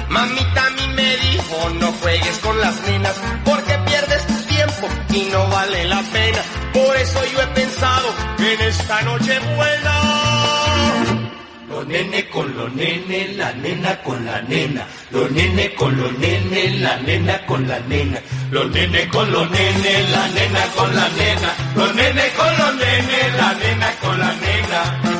[0.08, 3.16] Mamita a mí me dijo, no juegues con las nenas,
[5.12, 6.42] y no vale la pena.
[6.72, 8.08] Por eso yo he pensado
[8.38, 10.32] en esta noche buena
[11.82, 16.78] los nene con los nene, la nena con la nena, los nene con los nene,
[16.78, 21.54] la nena con la nena, los nene con los nene, la nena con la nena,
[21.74, 25.11] los nene con los nene, la nena con la nena.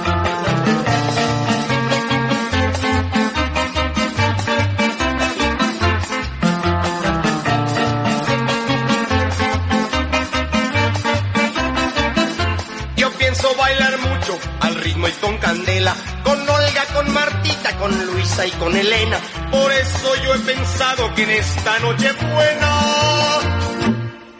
[15.52, 15.94] Con candela
[16.94, 19.18] con Martita, con Luisa y con Elena.
[19.50, 23.38] Por eso yo he pensado que en esta noche buena.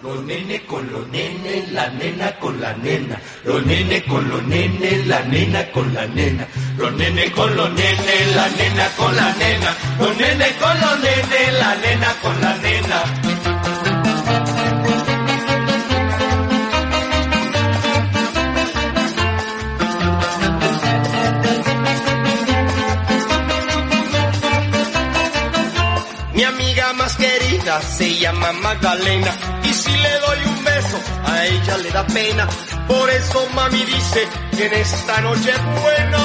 [0.03, 3.21] Los nene con los nene, la nena con la nena.
[3.45, 6.47] Los nene con los nene, la nena con la nena.
[6.79, 9.77] Los nene con los nene, la nena con la nena.
[9.99, 13.42] Los nene con los nene, la nena con la nena.
[27.81, 29.31] Se llama Magdalena
[29.65, 32.49] y si le doy un beso a ella le da pena.
[32.87, 36.19] Por eso mami dice que en esta noche es buena.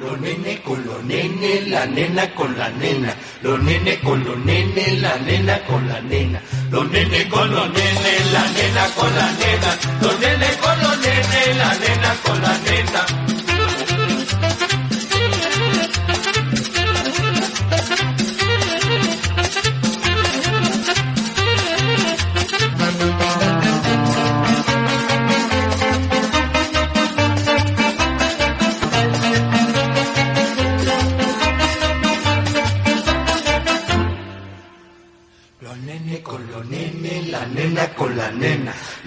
[0.00, 3.14] Los nene con los nene, la nena con la nena.
[3.42, 6.40] Los nene con los nene, la nena con la nena.
[6.70, 9.78] Los nene con los nene, la nena con la nena.
[10.00, 13.41] Los nene con los nene, la nena con la nena.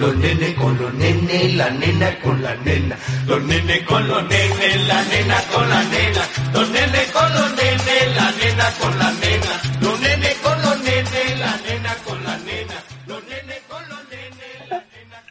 [0.06, 2.96] Los nene con los nene, la nena con la nena.
[3.26, 6.22] Los nene con los nene, la nena con la nena.
[6.54, 9.62] Los nene con los nene, la nena con la nena.
[9.82, 12.84] Los nene con los nene, la nena con la nena.
[13.08, 15.24] Los nene con los nene, la nena.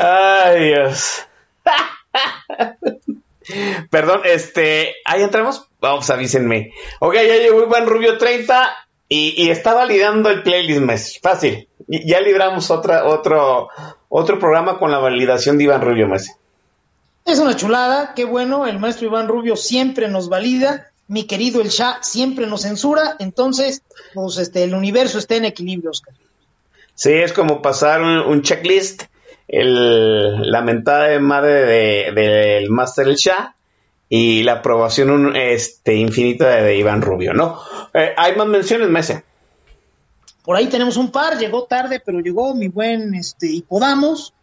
[0.46, 1.26] Ay, Dios.
[3.90, 5.68] Perdón, este, ahí entramos.
[5.80, 6.72] Vamos, avísenme.
[7.00, 8.74] Ok, ya llegó Iván Rubio 30
[9.10, 11.18] y, y está validando el playlist, mes.
[11.22, 11.68] Fácil.
[12.04, 13.68] Ya libramos otra, otro,
[14.08, 16.34] otro programa con la validación de Iván Rubio, mes.
[17.24, 21.68] Es una chulada, qué bueno, el maestro Iván Rubio siempre nos valida, mi querido el
[21.68, 23.82] Shah siempre nos censura, entonces,
[24.14, 26.14] pues este, el universo está en equilibrio, Oscar.
[26.94, 29.04] Sí, es como pasar un, un checklist,
[29.48, 33.54] el, la mentada de madre de- del Master El Shah
[34.08, 37.60] y la aprobación un- este, infinita de, de Iván Rubio, ¿no?
[37.94, 39.24] Eh, hay más menciones, Mese.
[40.42, 44.34] Por ahí tenemos un par, llegó tarde, pero llegó mi buen este, Hipodamos.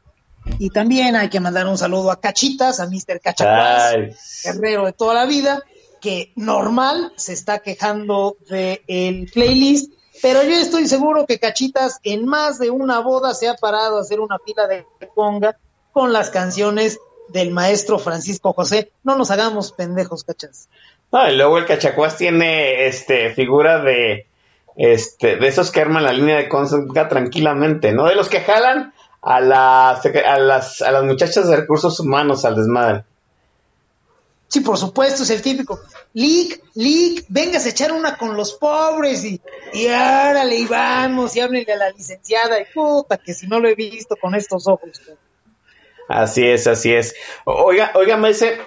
[0.58, 3.20] Y también hay que mandar un saludo a Cachitas, a Mr.
[3.22, 4.16] Cachacuás, Ay.
[4.44, 5.64] guerrero de toda la vida,
[6.00, 9.92] que normal se está quejando del el playlist,
[10.22, 14.02] pero yo estoy seguro que Cachitas en más de una boda se ha parado a
[14.02, 15.58] hacer una fila de conga
[15.92, 18.92] con las canciones del maestro Francisco José.
[19.04, 20.70] No nos hagamos pendejos, cachas.
[21.12, 24.28] Ah, y luego el Cachacuás tiene este figura de
[24.80, 28.06] este de esos que arman la línea de consulta tranquilamente, ¿no?
[28.06, 32.56] De los que jalan a las a las a las muchachas de recursos humanos al
[32.56, 33.04] desmadre.
[34.48, 35.82] Sí, por supuesto, es el típico.
[36.14, 39.40] Lick, Lick, vengas a echar una con los pobres y,
[39.74, 42.60] y árale, y vamos, y háblenle a la licenciada.
[42.60, 45.02] Y puta, que si no lo he visto con estos ojos.
[46.08, 47.14] Así es, así es.
[47.44, 48.60] Oiga, oiga, Mese,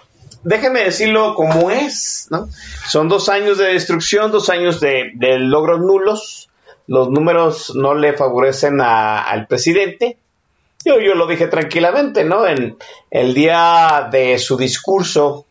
[0.42, 2.48] déjeme decirlo como es, ¿no?
[2.88, 6.48] Son dos años de destrucción, dos años de, logros nulos.
[6.86, 10.18] Los números no le favorecen a- al presidente.
[10.84, 12.46] Yo, yo lo dije tranquilamente, ¿no?
[12.46, 12.76] En
[13.10, 15.46] el día de su discurso,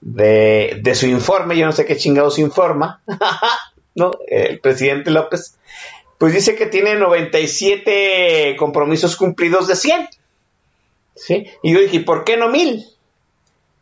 [0.00, 3.02] de, de su informe, yo no sé qué chingados informa,
[3.96, 4.12] ¿no?
[4.28, 5.56] El presidente López,
[6.18, 10.08] pues dice que tiene 97 compromisos cumplidos de 100.
[11.16, 11.46] ¿sí?
[11.62, 12.84] Y yo dije, ¿por qué no mil?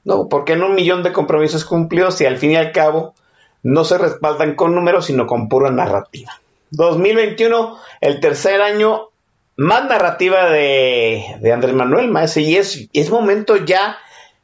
[0.04, 3.14] No, ¿por qué no un millón de compromisos cumplidos si al fin y al cabo
[3.62, 6.32] no se respaldan con números, sino con pura narrativa?
[6.70, 9.08] 2021, el tercer año
[9.56, 13.96] más narrativa de, Andrés Manuel Maese, y es, es momento ya,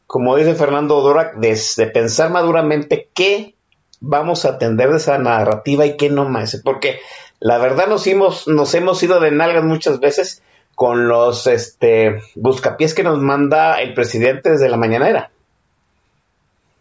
[0.07, 3.55] como dice Fernando Dora, de, de pensar maduramente qué
[4.01, 7.01] vamos a atender de esa narrativa y qué no, Maese, porque
[7.41, 10.43] la verdad nos hemos, nos hemos ido de nalgas muchas veces
[10.75, 15.31] con los este buscapiés que nos manda el presidente desde la mañanera.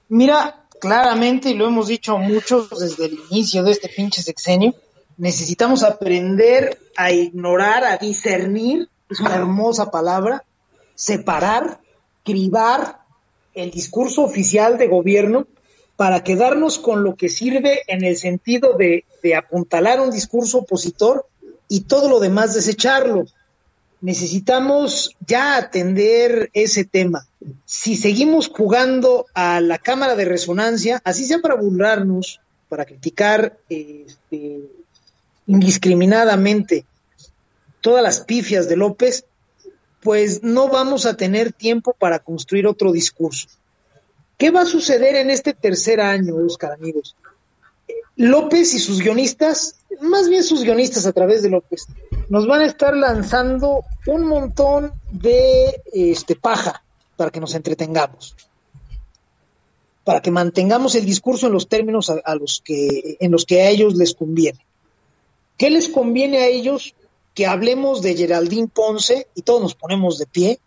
[0.09, 4.73] Mira, claramente, y lo hemos dicho muchos desde el inicio de este pinche sexenio,
[5.17, 10.43] necesitamos aprender a ignorar, a discernir, es una hermosa palabra,
[10.95, 11.79] separar,
[12.23, 13.01] cribar
[13.53, 15.45] el discurso oficial de gobierno
[15.95, 21.27] para quedarnos con lo que sirve en el sentido de, de apuntalar un discurso opositor
[21.67, 23.25] y todo lo demás desecharlo.
[24.01, 27.28] Necesitamos ya atender ese tema.
[27.65, 34.59] Si seguimos jugando a la cámara de resonancia, así sea para burlarnos, para criticar este,
[35.47, 36.85] indiscriminadamente
[37.81, 39.25] todas las pifias de López,
[40.01, 43.47] pues no vamos a tener tiempo para construir otro discurso.
[44.37, 47.15] ¿Qué va a suceder en este tercer año, Oscar, amigos?
[48.15, 51.87] López y sus guionistas, más bien sus guionistas a través de López,
[52.27, 56.83] nos van a estar lanzando un montón de este, paja
[57.19, 58.33] para que nos entretengamos,
[60.05, 63.61] para que mantengamos el discurso en los términos a, a los que, en los que
[63.61, 64.65] a ellos les conviene.
[65.57, 66.95] ¿Qué les conviene a ellos?
[67.33, 70.59] Que hablemos de Geraldine Ponce y todos nos ponemos de pie.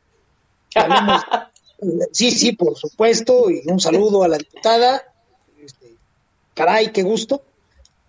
[0.68, 1.22] Que hablemos,
[2.12, 5.03] sí, sí, por supuesto, y un saludo a la diputada.
[5.59, 5.94] Este,
[6.53, 7.40] caray, qué gusto.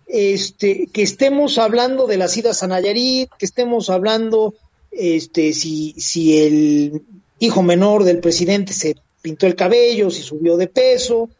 [0.06, 4.52] Este, que estemos hablando de las idas a Nayarit, que estemos hablando
[4.90, 7.02] este, si, si el
[7.38, 11.30] hijo menor del presidente se pintó el cabello, si subió de peso,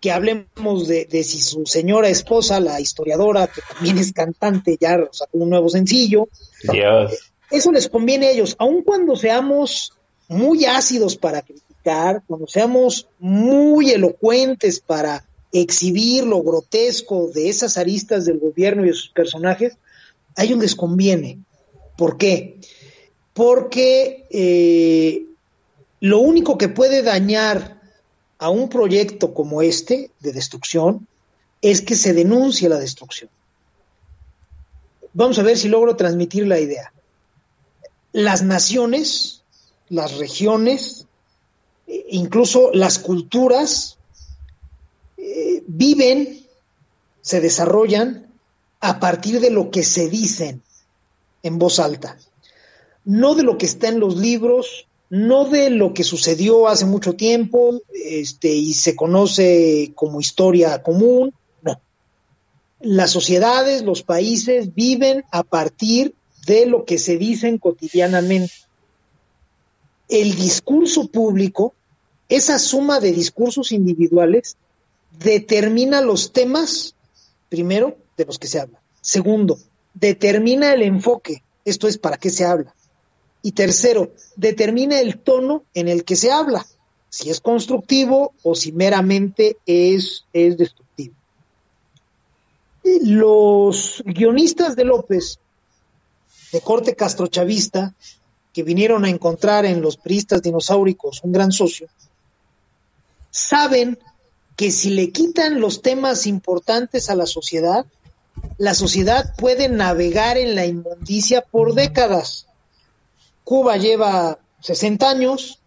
[0.00, 4.98] que hablemos de, de si su señora esposa, la historiadora, que también es cantante, ya
[5.12, 6.28] sacó un nuevo sencillo.
[6.70, 7.32] Dios.
[7.50, 9.92] Eso les conviene a ellos, aun cuando seamos
[10.28, 18.24] muy ácidos para criticar, cuando seamos muy elocuentes para exhibir lo grotesco de esas aristas
[18.24, 19.78] del gobierno y de sus personajes,
[20.34, 21.38] a ellos les conviene.
[21.96, 22.58] ¿Por qué?
[23.32, 25.26] Porque eh,
[26.00, 27.80] lo único que puede dañar
[28.38, 31.06] a un proyecto como este de destrucción
[31.62, 33.30] es que se denuncie la destrucción.
[35.14, 36.92] Vamos a ver si logro transmitir la idea.
[38.12, 39.42] Las naciones,
[39.88, 41.06] las regiones,
[41.86, 43.96] eh, incluso las culturas,
[45.16, 46.46] eh, viven,
[47.22, 48.30] se desarrollan
[48.80, 50.62] a partir de lo que se dicen
[51.42, 52.18] en voz alta,
[53.04, 57.14] no de lo que está en los libros, no de lo que sucedió hace mucho
[57.14, 61.32] tiempo este, y se conoce como historia común,
[61.62, 61.80] no.
[62.80, 66.14] Las sociedades, los países viven a partir
[66.46, 68.54] de lo que se dicen cotidianamente.
[70.08, 71.74] El discurso público,
[72.28, 74.56] esa suma de discursos individuales,
[75.18, 76.94] determina los temas,
[77.48, 78.80] primero, de los que se habla.
[79.00, 79.58] Segundo,
[79.94, 82.75] determina el enfoque, esto es para qué se habla.
[83.46, 86.66] Y tercero, determina el tono en el que se habla,
[87.08, 91.14] si es constructivo o si meramente es, es destructivo.
[93.02, 95.38] Los guionistas de López,
[96.50, 97.94] de corte castrochavista,
[98.52, 101.86] que vinieron a encontrar en los priistas dinosauricos un gran socio,
[103.30, 103.96] saben
[104.56, 107.86] que si le quitan los temas importantes a la sociedad,
[108.58, 112.46] la sociedad puede navegar en la inmundicia por décadas.
[113.46, 115.60] Cuba lleva 60 años,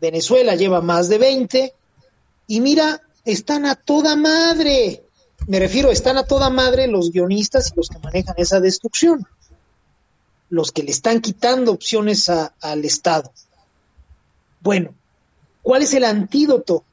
[0.00, 1.74] Venezuela lleva más de 20,
[2.46, 5.04] y mira, están a toda madre.
[5.46, 9.26] Me refiero, están a toda madre los guionistas y los que manejan esa destrucción,
[10.50, 13.32] los que le están quitando opciones al Estado.
[14.60, 14.94] Bueno,
[15.62, 16.84] ¿cuál es el antídoto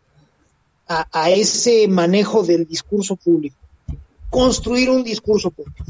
[0.88, 3.57] a ese manejo del discurso público?
[4.36, 5.86] construir un discurso público.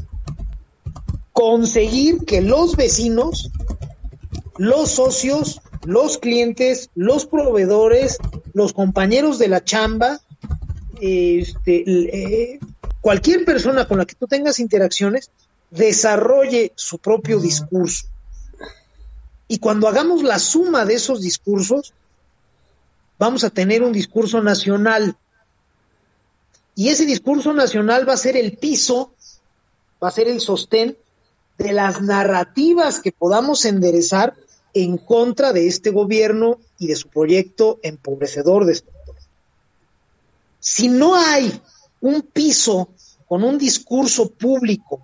[1.32, 3.50] Conseguir que los vecinos,
[4.58, 8.18] los socios, los clientes, los proveedores,
[8.52, 10.20] los compañeros de la chamba,
[11.00, 12.60] este, eh,
[13.00, 15.30] cualquier persona con la que tú tengas interacciones,
[15.70, 18.06] desarrolle su propio discurso.
[19.48, 21.92] Y cuando hagamos la suma de esos discursos,
[23.18, 25.16] vamos a tener un discurso nacional
[26.76, 29.10] y ese discurso nacional va a ser el piso,
[30.02, 30.96] va a ser el sostén
[31.56, 34.34] de las narrativas que podamos enderezar
[34.78, 38.78] en contra de este gobierno y de su proyecto empobrecedor de
[40.60, 41.62] Si no hay
[42.02, 42.90] un piso
[43.26, 45.00] con un discurso público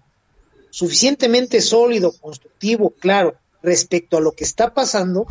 [0.68, 5.26] suficientemente sólido, constructivo, claro, respecto a lo que está pasando,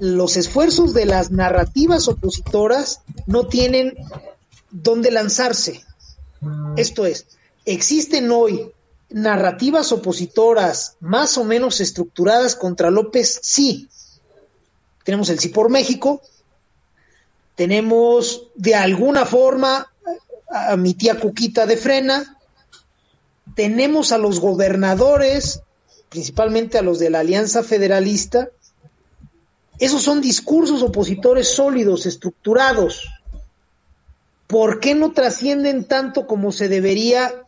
[0.00, 3.92] los esfuerzos de las narrativas opositoras no tienen
[4.70, 5.84] dónde lanzarse.
[6.78, 7.26] Esto es,
[7.66, 8.72] existen hoy
[9.14, 13.88] narrativas opositoras más o menos estructuradas contra López, sí.
[15.04, 16.22] Tenemos el sí por México,
[17.54, 19.92] tenemos de alguna forma
[20.48, 22.38] a mi tía Cuquita de Frena,
[23.54, 25.62] tenemos a los gobernadores,
[26.08, 28.50] principalmente a los de la Alianza Federalista,
[29.78, 33.08] esos son discursos opositores sólidos, estructurados,
[34.46, 37.41] ¿por qué no trascienden tanto como se debería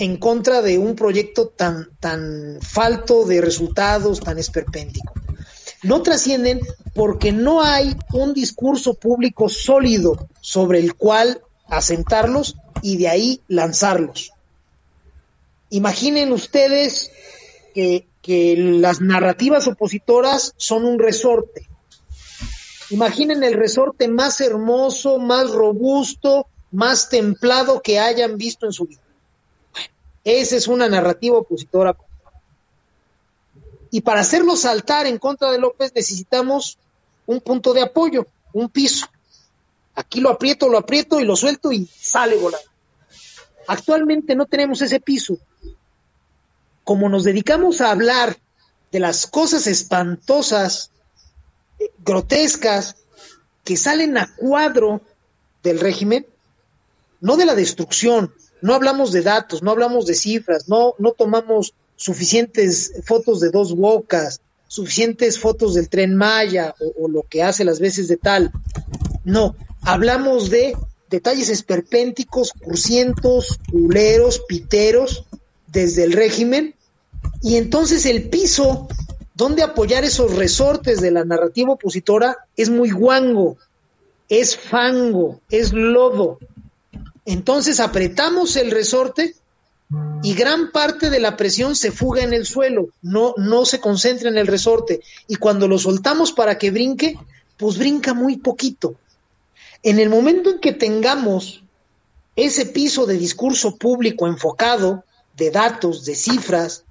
[0.00, 5.14] en contra de un proyecto tan, tan falto de resultados, tan esperpéntico?
[5.82, 6.60] No trascienden
[6.94, 14.32] porque no hay un discurso público sólido sobre el cual asentarlos y de ahí lanzarlos.
[15.70, 17.10] Imaginen ustedes
[17.74, 21.70] que, que las narrativas opositoras son un resorte
[22.90, 29.00] Imaginen el resorte más hermoso, más robusto, más templado que hayan visto en su vida.
[30.24, 31.96] Esa es una narrativa opositora.
[33.90, 36.78] Y para hacerlo saltar en contra de López necesitamos
[37.26, 39.06] un punto de apoyo, un piso.
[39.94, 42.70] Aquí lo aprieto, lo aprieto y lo suelto y sale volando.
[43.66, 45.38] Actualmente no tenemos ese piso.
[46.84, 48.36] Como nos dedicamos a hablar
[48.92, 50.90] de las cosas espantosas
[52.04, 52.96] grotescas
[53.64, 55.00] que salen a cuadro
[55.62, 56.26] del régimen,
[57.20, 61.74] no de la destrucción, no hablamos de datos, no hablamos de cifras, no, no tomamos
[61.96, 67.80] suficientes fotos de dos bocas, suficientes fotos del tren Maya o, lo que hace las
[67.80, 68.52] veces de tal.
[69.24, 70.76] No, hablamos de
[71.10, 75.24] detalles esperpénticos, cursientos, culeros, piteros,
[75.66, 76.74] desde el régimen,
[77.42, 78.88] y entonces el piso
[79.34, 83.56] donde apoyar esos resortes de la narrativa opositora es muy guango,
[84.28, 86.38] es fango, es lodo.
[87.30, 89.36] Entonces apretamos el resorte
[90.20, 94.28] y gran parte de la presión se fuga en el suelo, no, no se concentra
[94.28, 95.00] en el resorte.
[95.28, 97.16] Y cuando lo soltamos para que brinque,
[97.56, 98.96] pues brinca muy poquito.
[99.84, 101.62] En el momento en que tengamos
[102.34, 105.04] ese piso de discurso público enfocado,
[105.36, 106.82] de datos, de cifras,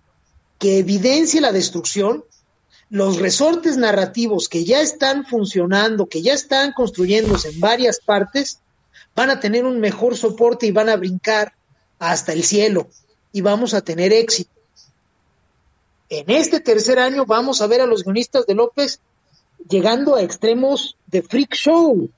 [0.57, 2.23] que evidencie la destrucción,
[2.89, 8.61] los resortes narrativos que ya están funcionando, que ya están construyéndose en varias partes,
[9.15, 11.53] van a tener un mejor soporte y van a brincar
[11.99, 12.87] hasta el cielo
[13.31, 14.51] y vamos a tener éxito.
[16.09, 18.99] En este tercer año vamos a ver a los guionistas de López
[19.69, 22.09] llegando a extremos de freak show.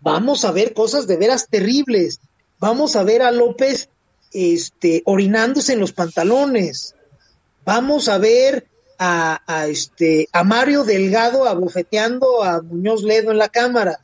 [0.00, 2.20] Vamos a ver cosas de veras terribles.
[2.58, 3.88] Vamos a ver a López
[4.32, 6.94] este, orinándose en los pantalones.
[7.64, 8.66] Vamos a ver
[8.98, 14.00] a, este, a Mario Delgado abofeteando a Muñoz Ledo en la cámara.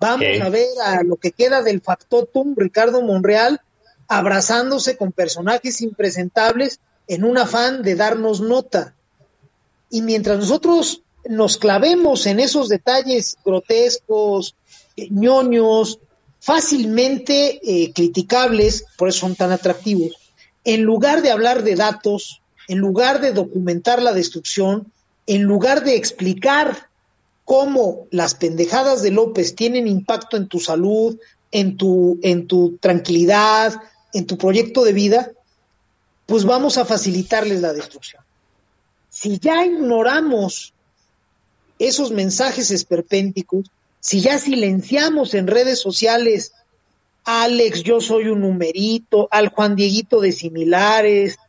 [0.00, 0.40] Vamos okay.
[0.40, 3.60] a ver a lo que queda del factotum, Ricardo Monreal,
[4.08, 8.94] abrazándose con personajes impresentables en un afán de darnos nota.
[9.90, 14.56] Y mientras nosotros nos clavemos en esos detalles grotescos,
[14.96, 16.00] eh, ñoños,
[16.40, 20.16] fácilmente eh, criticables, por eso son tan atractivos,
[20.64, 24.90] en lugar de hablar de datos, en lugar de documentar la destrucción,
[25.26, 26.89] en lugar de explicar
[27.50, 31.18] cómo las pendejadas de López tienen impacto en tu salud,
[31.50, 33.74] en tu, en tu tranquilidad,
[34.12, 35.32] en tu proyecto de vida,
[36.26, 38.22] pues vamos a facilitarles la destrucción.
[39.08, 40.74] Si ya ignoramos
[41.80, 43.66] esos mensajes esperpénticos,
[43.98, 46.52] si ya silenciamos en redes sociales
[47.24, 51.39] Alex, yo soy un numerito, al Juan Dieguito de similares,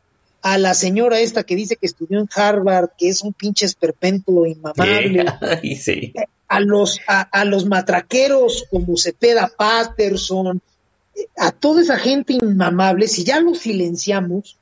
[0.42, 4.44] a la señora esta que dice que estudió en Harvard, que es un pinche esperpento
[4.44, 5.24] inmamable,
[5.62, 6.12] sí, sí.
[6.48, 10.60] a los a, a, los matraqueros como Cepeda Patterson,
[11.36, 14.58] a toda esa gente inmamable, si ya los silenciamos,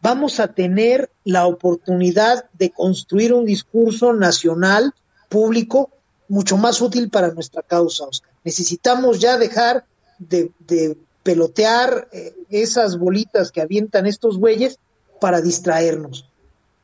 [0.00, 4.94] vamos a tener la oportunidad de construir un discurso nacional,
[5.28, 5.90] público,
[6.28, 8.30] mucho más útil para nuestra causa, Oscar.
[8.44, 9.84] Necesitamos ya dejar
[10.18, 14.78] de, de pelotear eh, esas bolitas que avientan estos güeyes
[15.20, 16.24] para distraernos.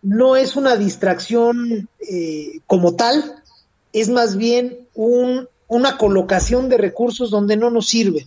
[0.02, 3.36] No es una distracción eh, como tal,
[3.92, 8.26] es más bien un, una colocación de recursos donde no nos sirven.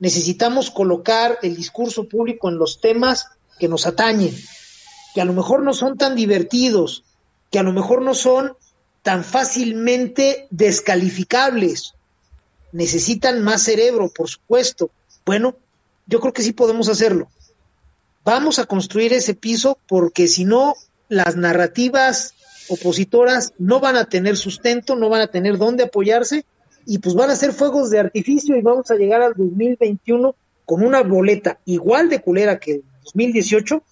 [0.00, 3.28] Necesitamos colocar el discurso público en los temas
[3.58, 4.36] que nos atañen,
[5.14, 7.04] que a lo mejor no son tan divertidos,
[7.50, 8.52] que a lo mejor no son
[9.00, 11.94] tan fácilmente descalificables.
[12.72, 14.90] Necesitan más cerebro, por supuesto.
[15.26, 15.56] Bueno,
[16.06, 17.28] yo creo que sí podemos hacerlo.
[18.24, 20.74] Vamos a construir ese piso porque si no,
[21.08, 22.34] las narrativas
[22.68, 26.44] opositoras no van a tener sustento, no van a tener dónde apoyarse
[26.86, 30.34] y pues van a ser fuegos de artificio y vamos a llegar al 2021
[30.64, 33.82] con una boleta igual de culera que el 2018,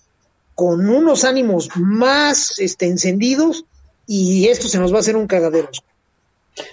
[0.54, 3.64] con unos ánimos más este, encendidos
[4.06, 5.68] y esto se nos va a hacer un cagadero.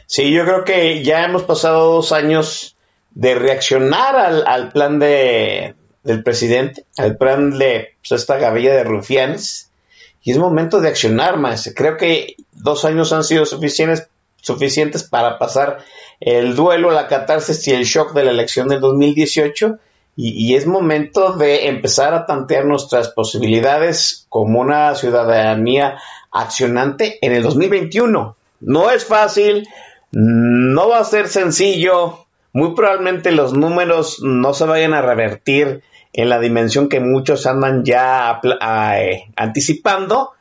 [0.06, 2.76] Sí, yo creo que ya hemos pasado dos años
[3.12, 8.84] de reaccionar al, al plan de, del presidente, al plan de pues, esta gavilla de
[8.84, 9.72] rufianes,
[10.24, 11.72] y es momento de accionar más.
[11.76, 14.08] Creo que dos años han sido suficientes,
[14.42, 15.80] suficientes para pasar
[16.20, 19.80] el duelo, la catarsis y el shock de la elección del 2018
[20.16, 25.98] y, y, es momento de empezar a tantear nuestras posibilidades como una ciudadanía
[26.32, 28.36] accionante en el 2021.
[28.60, 29.68] No es fácil,
[30.12, 32.21] no va a ser sencillo,
[32.54, 35.84] muy probablemente los números no se vayan a revertir
[36.14, 38.42] en la dimensión que muchos andan ya
[38.98, 40.32] eh, anticipando,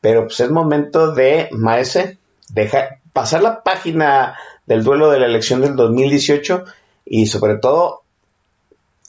[0.00, 2.18] pero pues es momento de, Maese,
[2.52, 4.36] dejar, pasar la página
[4.66, 6.64] del duelo de la elección del 2018
[7.04, 8.02] y sobre todo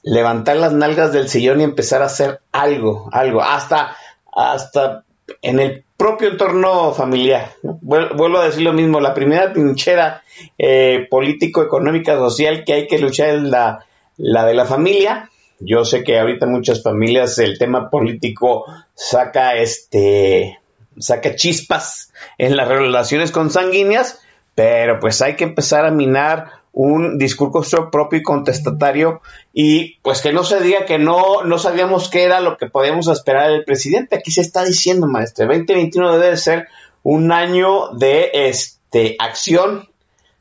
[0.03, 3.95] levantar las nalgas del sillón y empezar a hacer algo, algo, hasta,
[4.31, 5.03] hasta
[5.41, 7.52] en el propio entorno familiar.
[7.61, 10.23] Vuelvo a decir lo mismo, la primera trinchera
[10.57, 13.86] eh, político-económica social que hay que luchar es la,
[14.18, 15.30] la de la familia.
[15.60, 18.65] Yo sé que ahorita muchas familias el tema político
[18.95, 20.57] saca este
[20.98, 24.23] saca chispas en las relaciones consanguíneas,
[24.56, 29.22] pero pues hay que empezar a minar un discurso propio y contestatario
[29.53, 33.07] y pues que no se diga que no, no sabíamos qué era lo que podíamos
[33.07, 34.15] esperar del presidente.
[34.15, 36.68] Aquí se está diciendo, maestro, 2021 debe ser
[37.03, 39.89] un año de este, acción,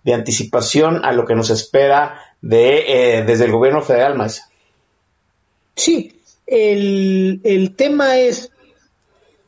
[0.05, 4.45] de anticipación a lo que nos espera de, eh, desde el gobierno federal, maestro.
[5.75, 8.53] Sí, el, el tema es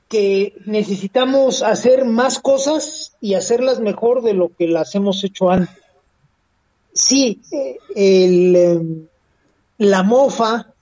[0.08, 5.81] que necesitamos hacer más cosas y hacerlas mejor de lo que las hemos hecho antes.
[6.94, 7.40] Sí,
[7.94, 9.06] el, em,
[9.78, 10.72] la mofa,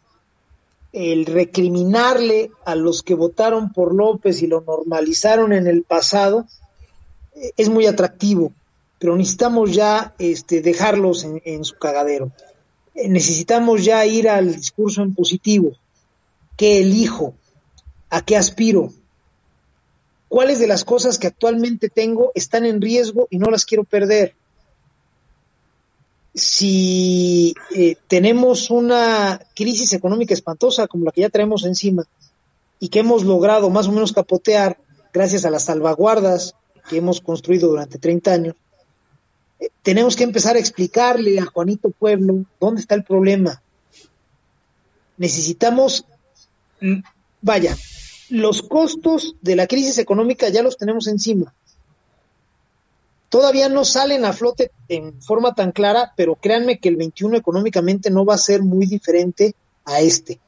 [0.92, 6.46] el recriminarle a los que votaron por López y lo normalizaron en el pasado,
[7.34, 8.52] eh, es muy atractivo,
[8.98, 12.32] pero necesitamos ya este, dejarlos en, en su cagadero.
[12.94, 15.72] Eh, necesitamos ya ir al discurso en positivo.
[16.56, 17.34] ¿Qué elijo?
[18.10, 18.92] ¿A qué aspiro?
[20.28, 24.34] ¿Cuáles de las cosas que actualmente tengo están en riesgo y no las quiero perder?
[26.40, 32.04] Si eh, tenemos una crisis económica espantosa como la que ya traemos encima
[32.78, 34.78] y que hemos logrado más o menos capotear
[35.12, 36.54] gracias a las salvaguardas
[36.88, 38.54] que hemos construido durante 30 años,
[39.60, 43.62] eh, tenemos que empezar a explicarle a Juanito Pueblo dónde está el problema.
[45.18, 46.06] Necesitamos,
[46.80, 47.00] mm,
[47.42, 47.76] vaya,
[48.30, 51.52] los costos de la crisis económica ya los tenemos encima
[53.30, 58.10] todavía no salen a flote en forma tan clara, pero créanme que el 21 económicamente
[58.10, 59.54] no va a ser muy diferente
[59.86, 60.40] a este.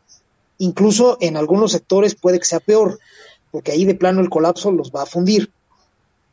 [0.58, 2.98] Incluso en algunos sectores puede que sea peor,
[3.50, 5.50] porque ahí de plano el colapso los va a fundir.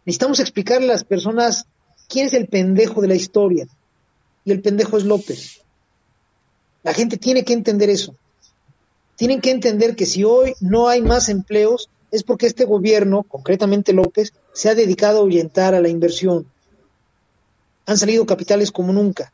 [0.05, 1.65] Necesitamos explicarle a las personas
[2.07, 3.67] quién es el pendejo de la historia.
[4.43, 5.61] Y el pendejo es López.
[6.81, 8.15] La gente tiene que entender eso.
[9.15, 13.93] Tienen que entender que si hoy no hay más empleos, es porque este gobierno, concretamente
[13.93, 16.47] López, se ha dedicado a ahuyentar a la inversión.
[17.85, 19.31] Han salido capitales como nunca.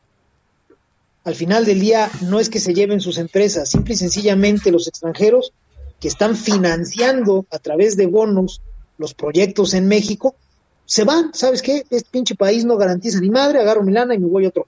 [1.24, 4.86] Al final del día no es que se lleven sus empresas, simple y sencillamente los
[4.86, 5.52] extranjeros
[6.00, 8.60] que están financiando a través de bonos
[8.98, 10.36] los proyectos en México,
[10.84, 11.84] se van, ¿sabes qué?
[11.90, 14.66] Este pinche país no garantiza ni madre, agarro mi lana y me voy a otro.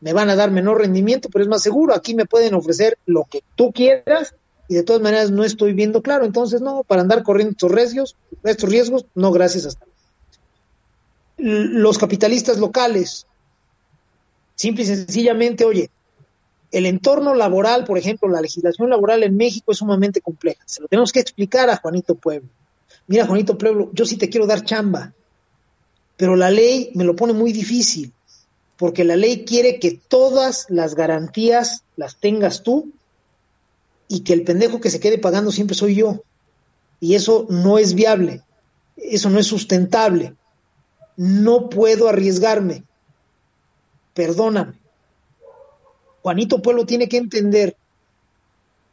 [0.00, 3.24] Me van a dar menor rendimiento, pero es más seguro, aquí me pueden ofrecer lo
[3.24, 4.34] que tú quieras
[4.68, 6.24] y de todas maneras no estoy viendo claro.
[6.24, 9.86] Entonces, no, para andar corriendo estos riesgos, estos riesgos, no, gracias hasta.
[11.38, 13.26] Los capitalistas locales,
[14.54, 15.90] simple y sencillamente, oye,
[16.72, 20.62] el entorno laboral, por ejemplo, la legislación laboral en México es sumamente compleja.
[20.66, 22.48] Se lo tenemos que explicar a Juanito Pueblo.
[23.06, 25.12] Mira, Juanito Pueblo, yo sí te quiero dar chamba,
[26.16, 28.12] pero la ley me lo pone muy difícil,
[28.76, 32.92] porque la ley quiere que todas las garantías las tengas tú
[34.08, 36.22] y que el pendejo que se quede pagando siempre soy yo.
[37.00, 38.42] Y eso no es viable,
[38.96, 40.34] eso no es sustentable.
[41.16, 42.84] No puedo arriesgarme.
[44.14, 44.74] Perdóname.
[46.22, 47.76] Juanito Pueblo tiene que entender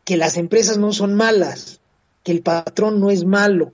[0.06, 1.80] que las empresas no son malas,
[2.24, 3.74] que el patrón no es malo,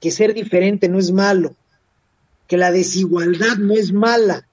[0.00, 1.54] que ser diferente no es malo,
[2.46, 4.46] que la desigualdad no es mala.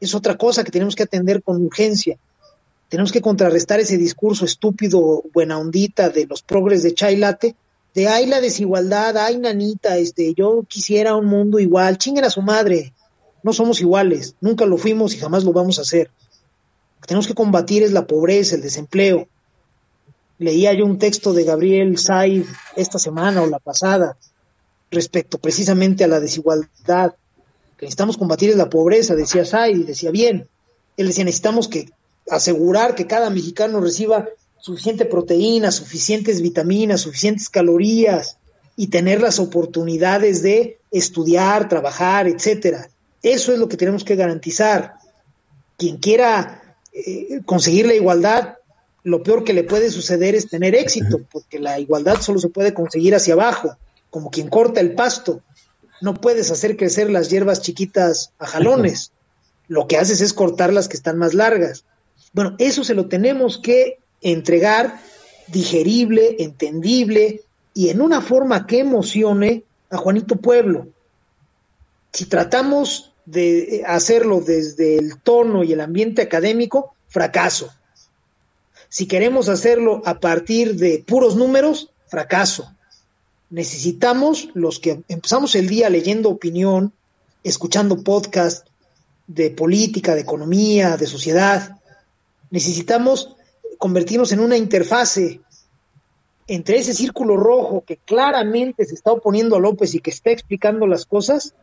[0.00, 2.18] Es otra cosa que tenemos que atender con urgencia
[2.88, 7.54] tenemos que contrarrestar ese discurso estúpido, buena ondita de los progres de Chailate,
[7.94, 12.40] de ay la desigualdad, ay nanita, este, yo quisiera un mundo igual, chinguen a su
[12.40, 12.94] madre,
[13.42, 16.10] no somos iguales, nunca lo fuimos y jamás lo vamos a hacer.
[16.96, 19.28] Lo que tenemos que combatir es la pobreza, el desempleo.
[20.38, 22.44] Leía yo un texto de Gabriel Said
[22.76, 24.16] esta semana o la pasada
[24.90, 27.14] respecto precisamente a la desigualdad.
[27.76, 30.48] Que necesitamos combatir es la pobreza, decía Said, decía bien.
[30.96, 31.90] Él decía, necesitamos que
[32.30, 34.28] asegurar que cada mexicano reciba
[34.60, 38.38] suficiente proteína, suficientes vitaminas, suficientes calorías
[38.76, 42.88] y tener las oportunidades de estudiar, trabajar, etcétera.
[43.22, 44.94] Eso es lo que tenemos que garantizar.
[45.76, 48.54] Quien quiera eh, conseguir la igualdad,
[49.04, 52.74] lo peor que le puede suceder es tener éxito, porque la igualdad solo se puede
[52.74, 53.76] conseguir hacia abajo,
[54.10, 55.42] como quien corta el pasto.
[56.00, 59.12] No puedes hacer crecer las hierbas chiquitas a jalones.
[59.66, 61.84] Lo que haces es cortar las que están más largas.
[62.32, 65.00] Bueno, eso se lo tenemos que entregar
[65.48, 67.42] digerible, entendible
[67.74, 70.88] y en una forma que emocione a Juanito Pueblo.
[72.12, 77.70] Si tratamos de hacerlo desde el tono y el ambiente académico, fracaso.
[78.88, 82.72] Si queremos hacerlo a partir de puros números, fracaso.
[83.50, 86.92] Necesitamos los que empezamos el día leyendo opinión,
[87.44, 88.66] escuchando podcast
[89.26, 91.77] de política, de economía, de sociedad,
[92.50, 93.36] necesitamos
[93.78, 95.40] convertirnos en una interfase
[96.46, 100.86] entre ese círculo rojo que claramente se está oponiendo a López y que está explicando
[100.86, 101.54] las cosas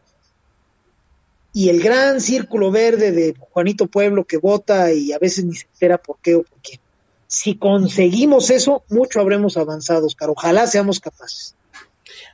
[1.53, 5.67] y el gran círculo verde de Juanito Pueblo que vota y a veces ni se
[5.67, 6.79] entera por qué o por qué.
[7.27, 10.29] Si conseguimos eso, mucho habremos avanzado, Oscar.
[10.29, 11.55] Ojalá seamos capaces.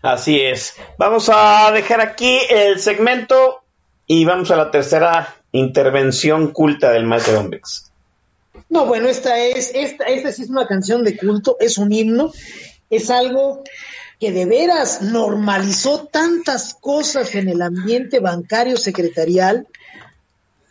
[0.02, 0.74] Así es.
[0.98, 3.62] Vamos a dejar aquí el segmento
[4.08, 7.91] y vamos a la tercera intervención culta del maestro Hombrix.
[8.72, 12.32] No, bueno, esta es, esta, esta sí es una canción de culto, es un himno,
[12.90, 13.66] es algo
[14.18, 19.68] que de veras normalizó tantas cosas en el ambiente bancario secretarial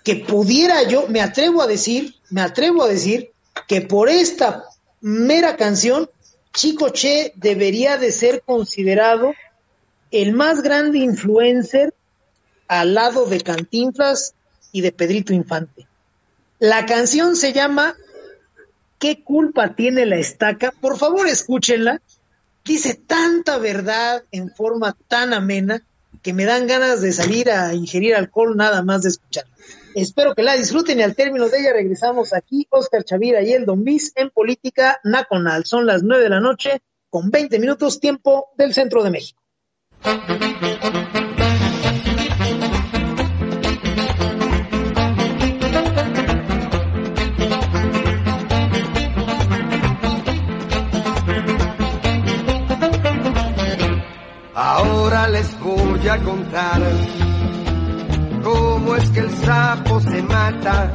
[0.03, 3.33] que pudiera yo, me atrevo a decir, me atrevo a decir
[3.69, 4.65] que por esta
[5.03, 6.09] mera canción,
[6.55, 9.35] Chico Che debería de ser considerado
[10.11, 11.93] el más grande influencer
[12.67, 14.33] al lado de Cantinflas
[14.73, 15.90] y de Pedrito Infante.
[16.61, 17.97] La canción se llama
[18.99, 20.73] ¿Qué culpa tiene la estaca?
[20.79, 22.03] Por favor, escúchenla.
[22.67, 25.83] Dice tanta verdad en forma tan amena
[26.21, 29.51] que me dan ganas de salir a ingerir alcohol nada más de escucharla.
[29.95, 33.65] Espero que la disfruten y al término de ella regresamos aquí, Oscar Chavira y el
[33.65, 35.65] Don Bis en Política Nacional.
[35.65, 39.41] Son las nueve de la noche con 20 minutos tiempo del centro de México.
[54.63, 56.83] Ahora les voy a contar
[58.43, 60.93] cómo es que el sapo se mata,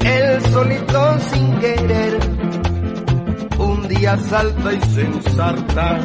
[0.00, 2.18] él solito sin querer.
[3.58, 6.00] Un día salta y se ensarta,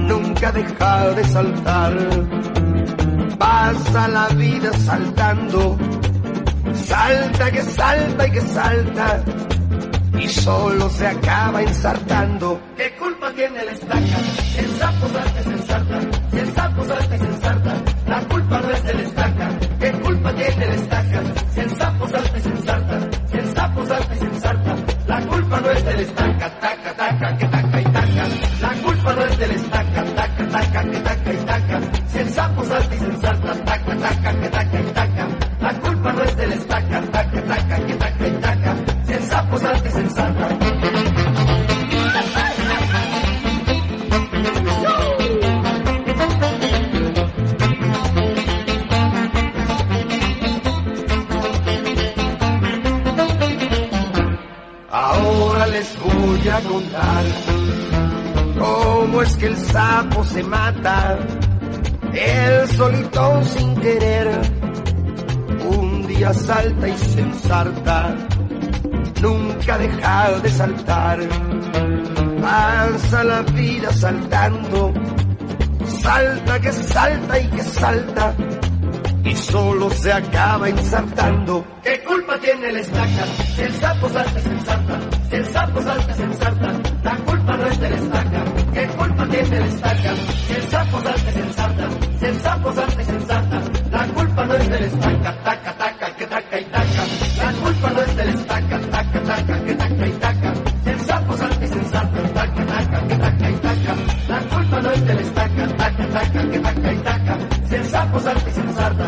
[0.00, 1.96] nunca deja de saltar.
[3.38, 5.78] Pasa la vida saltando,
[6.74, 9.24] salta que salta y que salta,
[10.18, 12.60] y solo se acaba ensartando.
[12.76, 14.18] ¿Qué culpa tiene la estaca?
[14.58, 17.74] El sapo salta se ensarta, si el sapo salta se ensarta,
[18.06, 19.58] la culpa no es de la estaca.
[19.80, 21.22] ¿Qué culpa tiene la estaca?
[21.52, 24.76] Si el sapo salta se ensarta, si el sapo salta se ensarta,
[25.06, 26.60] la culpa no es de la estaca.
[26.60, 28.24] Taca, taca, que taca y taca.
[28.60, 30.04] La culpa no es de la estaca.
[30.04, 31.80] Taca, taca, que taca y taca.
[32.08, 35.28] Si el sapo salta y se ensarta, taca, taca, que taca y taca.
[35.60, 37.00] La culpa no es de la estaca.
[37.00, 38.07] Taca, taca, que taca.
[39.58, 40.48] Si el sapo salta y se ensarta.
[54.90, 57.24] Ahora les voy a contar
[58.58, 61.18] cómo es que el sapo se mata,
[62.12, 64.40] él solito sin querer.
[65.70, 68.14] Un día salta y se ensarta,
[69.20, 71.18] nunca deja de saltar.
[72.40, 74.92] Pasa la vida saltando,
[76.02, 78.34] salta que salta y que salta,
[79.24, 81.64] y solo se acaba ensartando.
[81.82, 83.26] ¿Qué culpa tiene la estaca?
[83.54, 85.00] Si el sapo salta se ensarta,
[85.30, 86.72] el sapo salta se ensarta,
[87.02, 88.44] la culpa no es de la estaca.
[88.72, 90.14] ¿Qué culpa tiene la estaca?
[90.46, 91.88] Si el sapo salta se ensarta,
[92.20, 95.42] el sapo salta se ensarta, la culpa no es de la estaca.
[95.44, 96.64] Taca, taca, que taca y
[108.34, 109.07] sapo salta y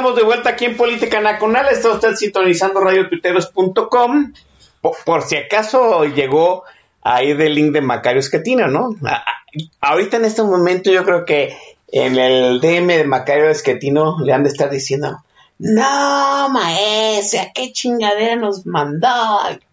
[0.00, 1.66] estamos de vuelta aquí en Política Nacional.
[1.70, 4.32] Está usted sintonizando radiotuiteros.com.
[4.80, 6.64] Por, por si acaso llegó
[7.02, 8.96] ahí del link de Macario Esquetino, ¿no?
[9.82, 11.54] Ahorita en este momento yo creo que
[11.88, 15.22] en el DM de Macario Esquetino le han de estar diciendo,
[15.58, 19.08] no, maestra, qué chingadera nos mandó,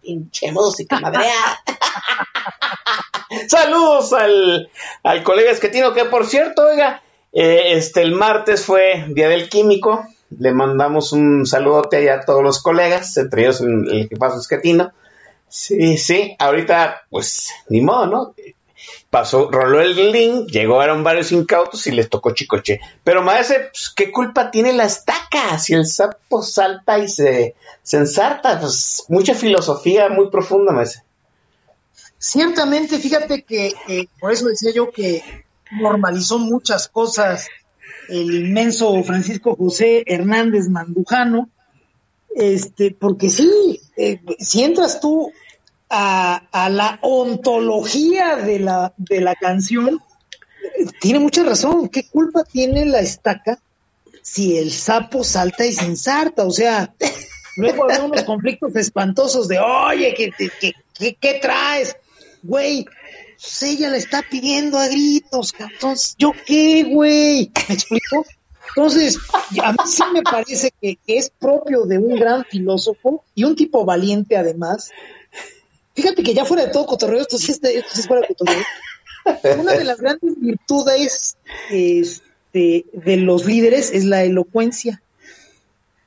[0.02, 1.62] pinche música madreada.
[3.48, 4.70] Saludos al,
[5.04, 7.02] al colega Esquetino, que por cierto, oiga,
[7.32, 10.06] eh, este el martes fue Día del Químico.
[10.30, 14.92] Le mandamos un saludote allá a todos los colegas, entre ellos el, el jefazo Esquetino.
[15.48, 18.34] Sí, sí, ahorita, pues, ni modo, ¿no?
[19.10, 22.80] pasó, roló el link, llegaron varios incautos y les tocó Chicoche.
[23.04, 25.58] Pero maese, pues, ¿qué culpa tiene la estaca?
[25.58, 31.02] Si el sapo salta y se, se ensarta, pues mucha filosofía muy profunda, maese.
[32.18, 35.22] Ciertamente, fíjate que eh, por eso decía yo que
[35.80, 37.48] normalizó muchas cosas
[38.08, 41.50] el inmenso Francisco José Hernández Mandujano,
[42.34, 45.32] este, porque sí, eh, si entras tú
[45.90, 50.00] a, la ontología de la, de la canción,
[51.00, 51.88] tiene mucha razón.
[51.88, 53.58] ¿Qué culpa tiene la estaca
[54.22, 56.44] si el sapo salta y se ensarta?
[56.44, 56.94] O sea,
[57.56, 61.96] luego hay unos conflictos espantosos de, oye, ¿qué, qué, qué, qué traes?
[62.42, 62.86] Güey,
[63.40, 67.52] pues ella le está pidiendo a gritos, entonces, ¿yo qué, güey?
[67.68, 68.26] ¿Me explico?
[68.70, 69.16] Entonces,
[69.62, 73.84] a mí sí me parece que, es propio de un gran filósofo y un tipo
[73.84, 74.90] valiente además.
[75.94, 78.34] Fíjate que ya fuera de todo cotorreo, esto sí, está, esto sí es fuera de
[78.34, 78.64] cotorreo.
[79.60, 81.36] Una de las grandes virtudes
[81.70, 85.00] este, de los líderes es la elocuencia,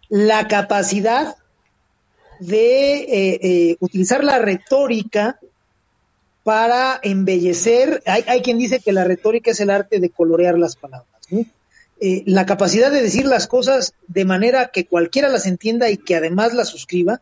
[0.10, 1.38] la capacidad
[2.40, 5.40] de eh, eh, utilizar la retórica
[6.44, 8.02] para embellecer.
[8.06, 11.08] Hay, quien dice que la retórica es el arte de colorear las palabras.
[12.04, 16.16] Eh, la capacidad de decir las cosas de manera que cualquiera las entienda y que
[16.16, 17.22] además las suscriba.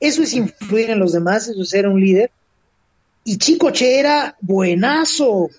[0.00, 2.30] Eso es influir en los demás, eso es ser un líder.
[3.24, 5.50] Y Chico Che era buenazo,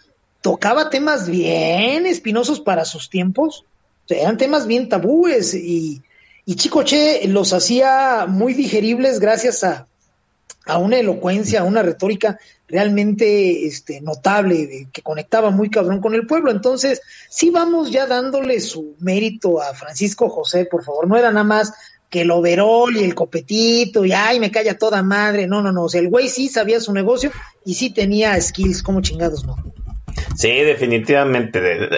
[0.42, 3.66] tocaba temas bien espinosos para sus tiempos,
[4.06, 6.02] o sea, eran temas bien tabúes y,
[6.46, 9.88] y Chico Che los hacía muy digeribles gracias a,
[10.68, 16.28] a una elocuencia, a una retórica realmente este, notable, que conectaba muy cabrón con el
[16.28, 16.52] pueblo.
[16.52, 21.46] Entonces, sí vamos ya dándole su mérito a Francisco José, por favor, no era nada
[21.46, 21.74] más
[22.10, 25.84] que el overol y el copetito y ay, me calla toda madre, no, no, no,
[25.84, 27.32] o sea, el güey sí sabía su negocio
[27.66, 29.58] y sí tenía skills, como chingados, ¿no?
[30.36, 31.90] Sí, definitivamente.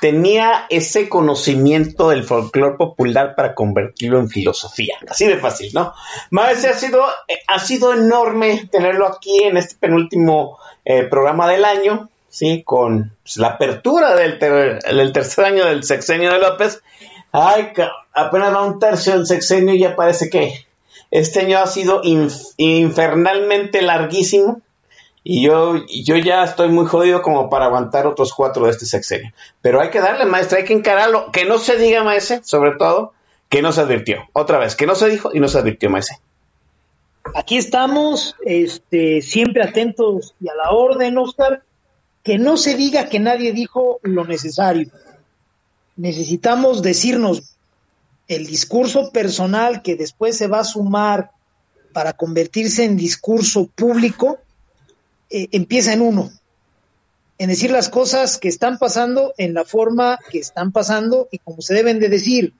[0.00, 4.96] Tenía ese conocimiento del folclore popular para convertirlo en filosofía.
[5.08, 5.92] Así de fácil, ¿no?
[6.30, 7.04] Maese, ha sido,
[7.46, 12.62] ha sido enorme tenerlo aquí en este penúltimo eh, programa del año, ¿sí?
[12.64, 16.82] Con pues, la apertura del, ter del, tercer año del sexenio de López.
[17.32, 17.72] Ay,
[18.12, 20.66] apenas va un tercio del sexenio y ya parece que
[21.10, 24.60] este año ha sido inf infernalmente larguísimo.
[25.26, 29.32] Y yo, yo ya estoy muy jodido como para aguantar otros cuatro de este sexenio.
[29.62, 31.32] Pero hay que darle, maestra, hay que encararlo.
[31.32, 33.14] Que no se diga, maese, sobre todo,
[33.48, 34.18] que no se advirtió.
[34.34, 36.18] Otra vez, que no se dijo y no se advirtió, maese.
[37.34, 41.62] Aquí estamos, este, siempre atentos y a la orden, Oscar.
[42.22, 44.90] Que no se diga que nadie dijo lo necesario.
[45.96, 47.56] Necesitamos decirnos
[48.28, 51.30] el discurso personal que después se va a sumar
[51.94, 54.38] para convertirse en discurso público
[55.36, 56.30] eh, empieza en uno,
[57.38, 61.60] en decir las cosas que están pasando en la forma que están pasando y como
[61.60, 62.52] se deben de decir.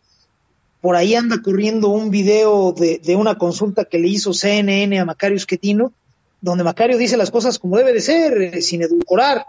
[0.80, 5.38] Por ahí anda corriendo un video de, una consulta que le hizo CNN a Macario
[5.38, 5.92] Schettino,
[6.40, 9.46] donde Macario dice las cosas como debe de ser, eh, sin edulcorar,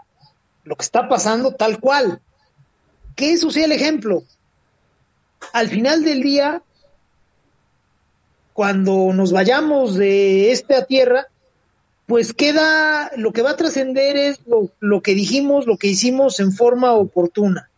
[0.62, 2.20] lo que está pasando tal cual.
[3.16, 4.22] Que eso sea el ejemplo.
[5.52, 6.62] Al final del día,
[8.52, 11.26] cuando nos vayamos de esta tierra,
[12.06, 16.38] pues queda, lo que va a trascender es lo, lo, que dijimos, lo que hicimos
[16.38, 17.68] en forma oportuna.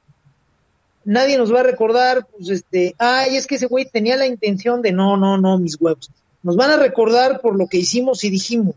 [1.05, 4.83] Nadie nos va a recordar, pues este, ay, es que ese güey tenía la intención
[4.83, 6.11] de no, no, no, mis huevos.
[6.43, 8.75] Nos van a recordar por lo que hicimos y dijimos,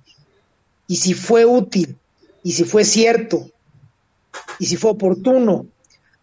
[0.87, 1.97] y si fue útil,
[2.43, 3.49] y si fue cierto,
[4.57, 5.65] y si fue oportuno.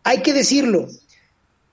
[0.04, 0.88] Hay que decirlo.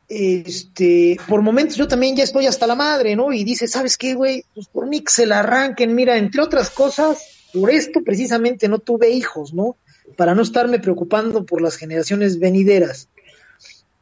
[0.09, 3.31] Este, por momentos yo también ya estoy hasta la madre, ¿no?
[3.31, 4.43] Y dice, ¿sabes qué, güey?
[4.53, 8.79] Pues por mí que se la arranquen, mira, entre otras cosas, por esto precisamente no
[8.79, 9.77] tuve hijos, ¿no?
[10.17, 13.07] Para no estarme preocupando por las generaciones venideras.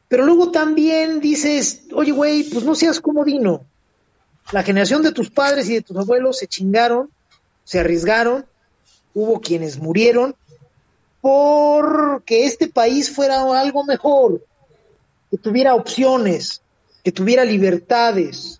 [0.07, 3.65] Pero luego también dices, oye, güey, pues no seas comodino.
[4.51, 7.09] La generación de tus padres y de tus abuelos se chingaron,
[7.63, 8.45] se arriesgaron,
[9.13, 10.35] hubo quienes murieron
[11.21, 14.45] por que este país fuera algo mejor,
[15.31, 16.61] que tuviera opciones,
[17.03, 18.59] que tuviera libertades,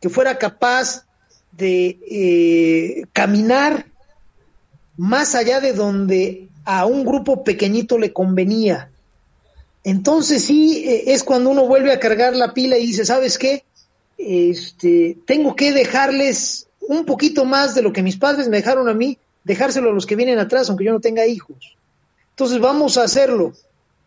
[0.00, 1.06] que fuera capaz
[1.52, 3.86] de eh, caminar
[4.96, 8.90] más allá de donde a un grupo pequeñito le convenía.
[9.84, 13.64] Entonces sí, eh, es cuando uno vuelve a cargar la pila y dice, ¿sabes qué?
[14.18, 18.94] Este, tengo que dejarles un poquito más de lo que mis padres me dejaron a
[18.94, 21.76] mí, dejárselo a los que vienen atrás, aunque yo no tenga hijos.
[22.30, 23.52] Entonces vamos a hacerlo.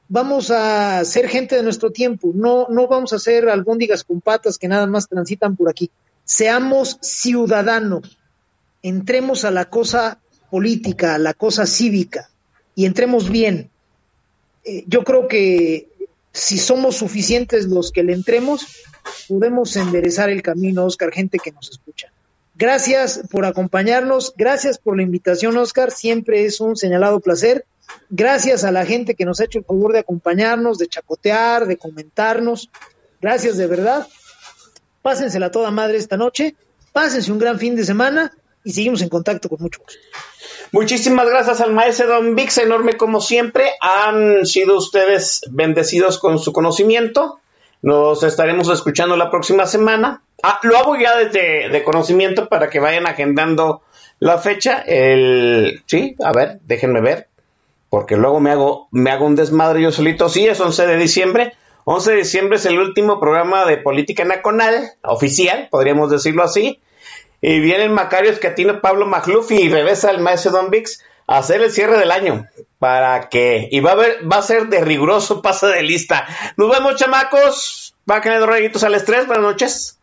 [0.08, 2.32] Vamos a ser gente de nuestro tiempo.
[2.34, 5.90] No, no vamos a ser albóndigas con patas que nada más transitan por aquí.
[6.24, 8.18] Seamos ciudadanos.
[8.84, 10.20] Entremos a la cosa
[10.56, 12.30] política, la cosa cívica.
[12.78, 13.70] y entremos bien.
[14.64, 15.90] Eh, yo creo que
[16.32, 18.66] si somos suficientes los que le entremos,
[19.28, 22.08] podemos enderezar el camino, Oscar, gente que nos escucha.
[22.56, 27.66] Gracias por acompañarnos, gracias por la invitación, Oscar, siempre es un señalado placer.
[28.10, 31.76] Gracias a la gente que nos ha hecho el favor de acompañarnos, de chacotear, de
[31.76, 32.70] comentarnos.
[33.22, 34.08] Gracias de verdad.
[35.02, 36.56] Pásensela toda madre esta noche,
[36.94, 38.32] pásense un gran fin de semana
[38.64, 40.00] y seguimos en contacto con mucho gusto.
[40.76, 43.64] Muchísimas gracias al maestro Don Vix, enorme como siempre.
[43.80, 47.40] Han sido ustedes bendecidos con su conocimiento.
[47.82, 50.22] Nos estaremos escuchando la próxima semana.
[50.44, 53.84] Ah, lo hago ya desde de conocimiento para que vayan agendando
[54.20, 54.84] la fecha.
[54.86, 57.30] El, sí, a ver, déjenme ver,
[57.90, 60.28] porque luego me hago, me hago un desmadre yo solito.
[60.28, 61.54] Sí, es 11 de diciembre.
[61.86, 66.82] 11 de diciembre es el último programa de política nacional, oficial, podríamos decirlo así.
[67.42, 71.72] Y vienen Macario Escatino, Pablo Magluf y regresa el maestro Don Vix a hacer el
[71.72, 72.48] cierre del año.
[72.80, 76.28] Para que, y va a ver, va a ser de riguroso pase de lista.
[76.58, 77.96] Nos vemos, chamacos.
[78.10, 79.26] Va a tener rayitos al estrés.
[79.26, 80.00] Buenas noches.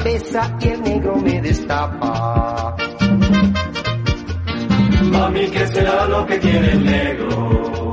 [0.00, 2.74] Cabeza y el negro me destapa.
[5.12, 7.92] Mami, ¿qué será lo que quiere el negro?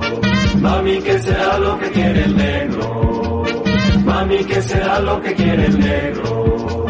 [0.61, 3.43] Mami, ¿qué será lo que quiere el negro?
[4.05, 6.85] Mami, ¿qué será lo que quiere el negro?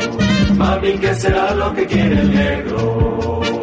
[0.56, 3.57] Mami, ¿qué será lo que quiere el negro?